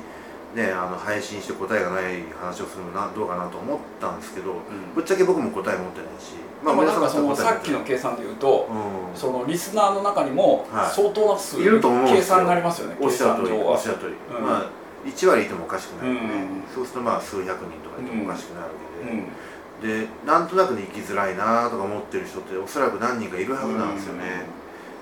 [0.56, 4.56] ねあの配信して答えがない話をするのなどうかなと思ったんですけど、ん。
[4.96, 9.18] ぶっちゃけ僕も答え持ってないしど、まあ、なんかその皆さっきの計算で言うと、うん。
[9.18, 10.96] そのリスナーの中にもはい。
[10.96, 14.46] 相当な数いると思う計算になりますよねおっしゃる通りおっしゃる通り、うん。
[14.46, 14.70] まあ
[15.06, 18.70] 1割いてもおかしくないんで、そうするとまあ数百人とかいてもおかしくないわ
[19.04, 20.08] けで、うん。
[20.08, 24.46] でなんとなくね生きづらいなとか思ってる人っておそらく何人かいるはずなんですよね、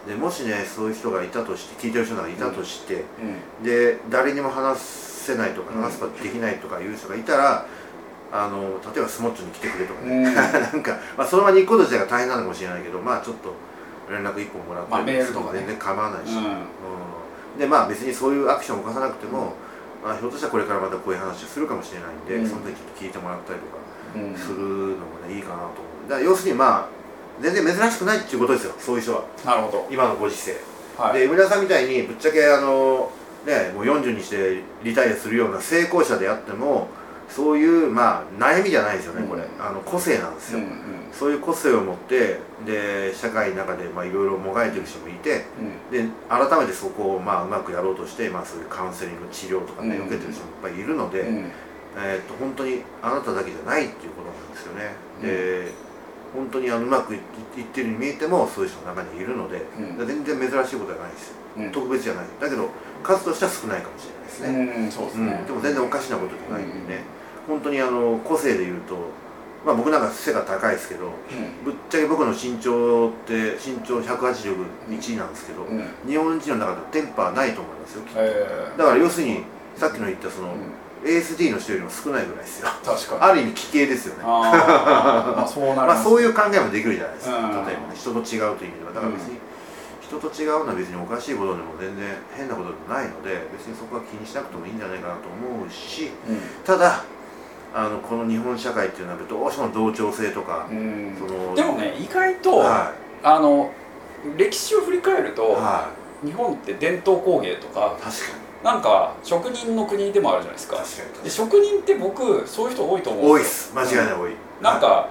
[0.08, 3.06] でもしねそういう人がいたとして聞いてる人がいたとして、
[3.62, 3.64] うん。
[3.64, 5.82] で誰にも話せないとかうん。
[5.82, 7.66] 話すことできないとかいう人がいたら
[8.32, 10.34] あの例えばスモッチョに来てくれとかうね、ん。
[10.34, 13.54] なんか、まあ、その場に行くこと自体が大変なのかもしれないけどまあちょっと
[14.12, 15.60] 連絡一本もらまあったりメールとかね。
[15.60, 16.44] 全然構わないし、うん。
[16.44, 17.60] うん。
[17.60, 19.54] でまあ別にそういうアクションを起こさなくても、
[20.04, 22.50] まあ、ひょっとしたらこれからまたこういう話をするかもしれないんで、うん。
[22.50, 23.78] その時ちょっと聞いてもらったりとか
[24.16, 24.36] うん。
[24.38, 25.70] するのもねいいかなと思
[26.08, 27.04] うだから要するにまあ
[27.42, 29.24] 全然珍しくないっていうことですよそういう人は。
[29.46, 30.54] なるほ今のご時世。
[30.98, 31.20] どはい。
[31.20, 33.10] で梅田さんみたいにぶっちゃけあの
[33.46, 36.88] ねもう40にしてリタイアするような成功者であっても
[37.30, 40.72] そういうまあ悩みじゃないですよねこれ、うんあの個性なんですよ、うんうん。
[41.12, 45.46] そういう個性を持ってで社会の中でまあいろいろもがいてる人もいて
[45.92, 50.08] で改めてそこをまあうまくやろうとして、まあ、そういうカウンセリング治療とかね、うん。
[50.08, 51.38] 受けてる人もいっぱいいるので、うん。
[51.38, 51.52] うん
[51.96, 55.72] えー、と本当にあなただけじゃないっていうことなんですよね、で
[56.34, 57.20] 本当にあのうまくいい
[57.62, 60.08] ってるように見えてもそういう人の中にいるので、うん。
[60.08, 61.36] 全然珍しいことはないですよ。
[61.58, 61.72] うん。
[61.72, 62.26] 特別じゃない。
[62.42, 62.70] だけど
[63.04, 65.28] 数としては少ないかもしれないですね、うんそうですうん。
[65.28, 67.04] ねでも全然おかしなことじゃないんでね、
[67.48, 68.98] 本当にあの個性で言うと
[69.66, 71.12] まあ僕なんか背が高いですけど
[71.64, 75.78] ぶっちゃけ僕の身長って身長181なんですけど、うん。
[75.78, 78.20] うん日本人の中ではテンパはないと思いますよきっと。
[78.20, 79.44] えだから要するに
[79.76, 80.60] さっきの言ったその、ーうん
[81.04, 82.70] ASD の人よりも少ないぐらいですよ。
[82.84, 83.22] 確かに。
[83.22, 84.24] ある意味奇形ですよね。
[84.24, 87.66] まあそうなりまあますそういう考えもできるじゃないですか、うん。
[87.68, 88.94] 例えばね人と違うという意味では。
[88.94, 89.38] だから別に、
[90.02, 96.12] 人と違うのは別におかしいことでも全然変なことでもないので別にそこは気にしなくてもいいんじゃないかなと思うし
[96.64, 97.04] ただ
[97.74, 101.16] あのこの日本社会っていうのはどうしても同調性とか、うん。
[101.18, 102.94] そのでもね意外とは
[103.24, 103.72] あの
[104.38, 105.90] 歴史を振り返るい、とは
[106.24, 110.78] い、日本って伝統工芸とか確かになんか職人の国でもあるじゃないですか。
[111.24, 113.70] で職人って僕そういう人多いと思うん多いです。
[113.70, 115.10] す間違いない多い、なんか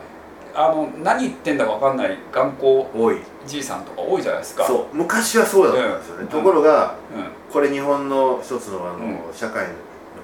[0.55, 3.19] あの何言ってんだか分かんない頑固多い。
[3.47, 4.65] じいさんとか多いじゃないですか。
[4.65, 4.97] そう。
[4.97, 6.29] 昔はそうだったんですよね、うん。
[6.29, 6.95] ところが
[7.51, 9.19] うこれ日本の一つのあの、うん。
[9.35, 9.75] 社会の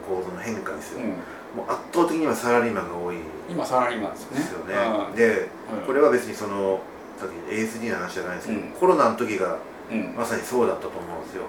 [0.09, 3.17] 構造の変化ですよ、もう圧倒的に今サラリーマンが多い。
[3.51, 4.41] 今サラリーマンですよね。
[4.41, 4.75] ですよね、
[5.11, 5.17] うん。
[5.17, 5.49] で
[5.81, 5.87] うん。
[5.87, 6.81] これは別にその
[7.19, 8.69] さっき ASD の話じゃないですけど、うん。
[8.71, 9.59] コロナの時が
[9.91, 10.15] うん。
[10.17, 11.45] まさにそうだったと思うんですよ。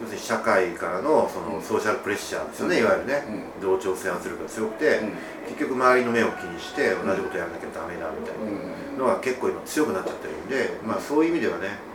[0.00, 1.62] 要するに社会からのそのうん。
[1.62, 2.82] ソーシャルプレッシャーですよね、うん。
[2.82, 3.24] いわゆるね、
[3.60, 5.12] ほど同調性圧力が強くて、うん。
[5.46, 8.98] 結局周りの目を気にして同じことやらなきゃダメだみたいうん。
[8.98, 11.92] なのが結構今強くなっちゃってるんで、まあそういう意味ではね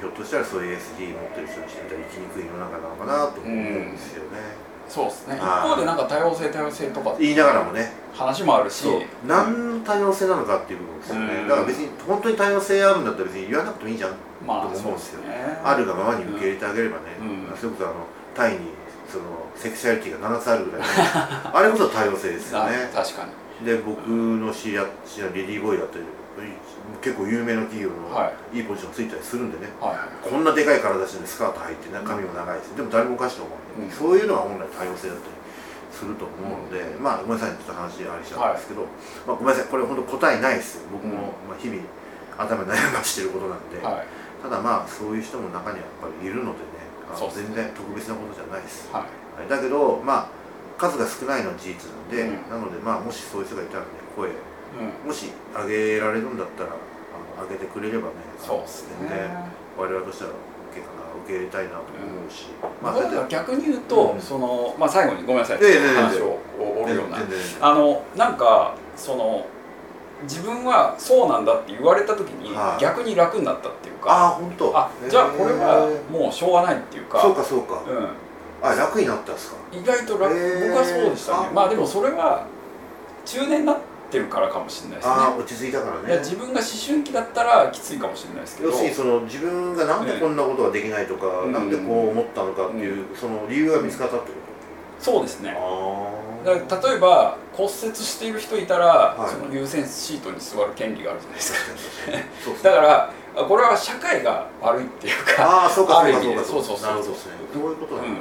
[0.00, 4.38] ひょっとしたらそういう ASD 持ってる人にしてみたら生きにくい世の中なのかなと思うんですよね、
[4.88, 5.36] そうですね。
[5.36, 5.68] 一はい。
[5.70, 7.92] 方でなんか多様性多様性とか言いながらもね。
[8.12, 8.84] 話もあるし。
[9.26, 11.48] 何の多様性なのかっていう部分ですよね、うん。
[11.48, 14.10] だから別に本当に多様性あるんだったら別に言わなくてもいいじゃん
[14.46, 15.22] まあと思うんですよ。
[15.22, 15.60] ね。
[15.64, 17.56] あるがままに受け入れてあげればね、うん。
[17.56, 17.94] それこそあの
[18.34, 18.58] タイに
[19.10, 19.24] その
[19.54, 20.86] セクシャリティが7つあるぐらい、ね、
[21.52, 23.24] あれこそ多様性ですよあね確か
[23.60, 23.66] に。
[23.66, 26.04] で僕の知り合い知り合いレディーボーイだったり
[27.00, 28.60] 結構有名な企業のはい。
[28.60, 33.98] いポジションついたりするんでね、はいこんなでかい体してスカート履いてね髪も長いですでも誰もおかしいと思うんで、うん。
[33.98, 35.42] そういうのは本来多様性だったり
[35.92, 38.88] すると思うので、まあごめんなさいちょっと話あれしちゃうんですけど、
[39.28, 41.78] まあ、ごめんなさいこれ本当答えないです僕も、まあ、日々
[42.38, 44.06] 頭に悩ましてることなんで、はい
[44.42, 46.82] ただまあそういう人も中にはやっぱりいるのでね
[47.32, 49.06] 全然特別なことじゃないです、は
[49.38, 49.40] い。
[49.40, 49.48] はい。
[49.48, 50.28] だけどまあ
[50.78, 52.50] 数が少ないのは事実なんで、うん。
[52.50, 53.86] なのでまあもしそういう人がいたらね
[54.16, 54.32] 声う
[55.06, 55.06] ん。
[55.06, 58.96] もし上げられるんだったらあの上げてくれればねそうですね。
[59.00, 59.30] 全然
[59.78, 62.48] 我々としては OK かな受け入れたいなと思うし、
[62.82, 64.20] まあ、まあ逆に言うと、うん。
[64.20, 66.38] そのまあ最後にごめんなさい、いやいやいや話を
[66.82, 67.18] 折るような。
[67.60, 69.46] あのなんかその
[70.22, 72.80] 自分はそうなんだって言われた時にはい。
[72.80, 74.76] 逆に楽になったっていうか、ああ本当。
[74.76, 79.56] あじゃあこれはもうしょうがないっていうかそうかそうか、うあ楽になったんですか？
[79.76, 81.46] ん、意外と楽僕はそうでしたね。
[81.50, 81.52] あ。
[81.52, 82.46] まあでもそれは
[83.24, 83.76] 中年になっ
[84.12, 85.14] ってるからかもしれないですね。
[85.14, 86.18] ああ落ち着いたからね。
[86.18, 88.68] 自分が思春期だったらきついかもしれないですけど。
[88.68, 94.32] 要するにその自分がなんでこんなことができないとか、うんなんでこう思ったのかっていう、その理由が見つかったってこ
[95.00, 95.52] そうですね。
[95.52, 95.60] と、あ
[96.44, 99.30] だから例えば骨折している人いたら、はい。
[99.30, 101.52] その優先シートに座る権利があるじゃないです
[102.62, 102.62] か。
[102.70, 107.12] だからあこれは社会が悪いっていうかああそうかそうかそうかそうそうそうなるほど。
[107.12, 108.14] ですねそういうことなんだ、う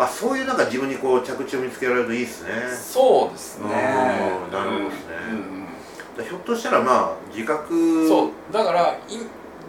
[0.00, 0.04] ん。
[0.04, 2.50] あそういうなんか自分にこう着地を見つけられるといいですね。
[2.76, 3.64] そうですね。
[3.64, 5.66] うんなるほどですねうんうん。
[6.16, 8.52] だひょっとしたらまあ自覚そう。
[8.52, 9.18] だからい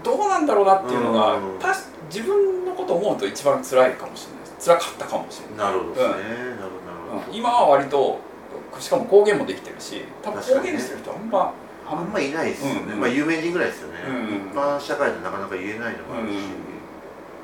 [0.03, 1.59] どうなんだろうなっていうのが、うん。
[1.59, 1.83] たし
[2.13, 4.45] 自分のことを思うと一番辛いかもしれない。
[4.63, 5.71] 辛かったかもしれない。
[5.71, 6.15] なるほどですね、うん。
[6.15, 6.84] なるほど、
[7.30, 7.36] うん。
[7.36, 8.20] 今は割と
[8.80, 11.53] しかも公言もできてるし多分公言してる人あんま
[11.88, 12.99] あんまいないですよね、うんうん。
[13.01, 14.26] まあ有名人ぐらいですよね、うんうん
[14.56, 16.76] 一般社会でなかなか言えないのもあるし、うん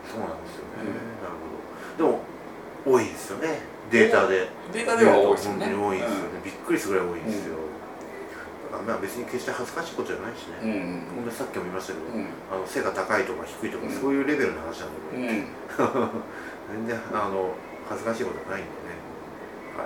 [0.07, 0.87] そうなんですよね、うん。
[1.21, 1.35] なる
[1.95, 2.11] ほど。
[2.11, 2.19] でも
[2.83, 3.59] 多いですよね。
[3.91, 4.49] データで。
[4.73, 5.65] データでは多いですよね。
[5.65, 7.55] 本当に多いですよね、びっくりするぐらい多いんですよ、
[8.71, 11.25] だからまあ別に決して恥ずかしいことじゃないしうね、んほん。
[11.25, 12.25] でさっきも言いましたけど、うん。
[12.49, 13.91] あの背が高いとか低いとか、うん。
[13.91, 15.45] そういうレベルの話なんで、
[16.73, 17.53] 全然あの
[17.87, 18.71] 恥ずかしいことはないんで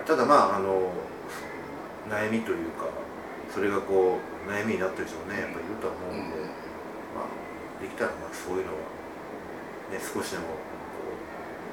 [0.06, 0.92] ただまああの
[2.10, 2.90] 悩みというか
[3.54, 6.38] それがこう悩みになってる人もねやっぱりいるとは思うんで、
[7.16, 8.80] まあできたらまあそういうのは
[9.90, 10.46] ね少しでも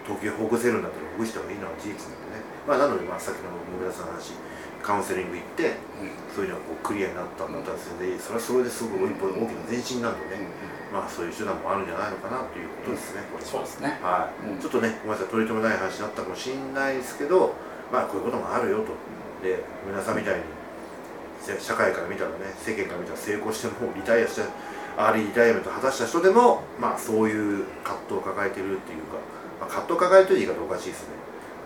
[0.07, 2.45] こう時計をほぐせるんだったらほぐした方がいいのは事実なんでね。
[2.67, 4.33] まあなのでまあさっきの野村さんの話
[4.83, 5.79] カウンセリング行って
[6.35, 10.43] そういうのがこうクリアになったんだったらそれでそれはそれですごい一歩大きな前進なんでね、
[10.93, 13.51] まあそういう手段もあるんじゃないのかなということですね、これは。
[13.51, 13.99] そうですね。
[14.03, 14.59] はい、うん。
[14.59, 17.55] ちょっとね、ごめんなさい、取り留めない話になったかもしれないですけど、
[17.93, 18.97] まあ、こういうこともあるよと。
[19.45, 20.41] で、皆さんみたいに、
[21.43, 24.43] せ社会から見たらね、世間から見たら成功しても、リタイアして、
[24.97, 29.21] early retirement を果たした人でも、まあ、そういう葛藤を抱えてるっていうか、
[29.61, 31.09] まあ、葛藤を抱えてる言い方おかしいですね。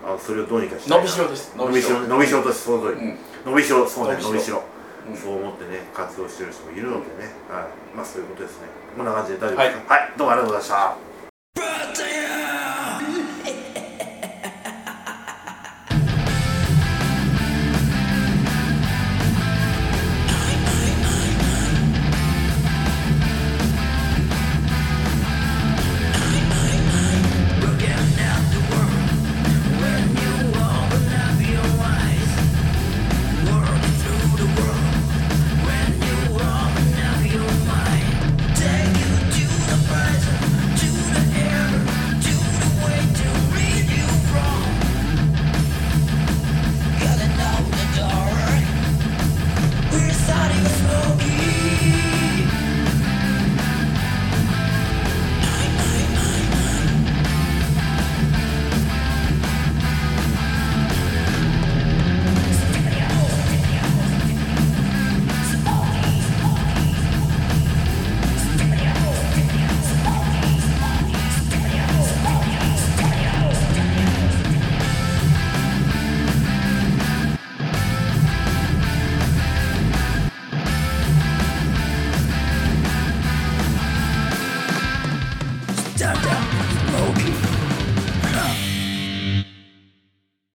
[0.05, 0.89] あのそれをどうにかして。
[0.91, 3.01] 伸びしろです伸びしろ、伸びしろとして、その通り。
[3.01, 4.61] うん伸びしろ、そうね、伸びしろ。
[5.15, 7.95] そう思ってね、活動してる人もいるのでね、はい。
[7.95, 8.67] まあ、そういうことですね。
[8.97, 9.93] こんな感じで大丈夫ですか？
[9.93, 11.16] はい、どうもありがとうございました。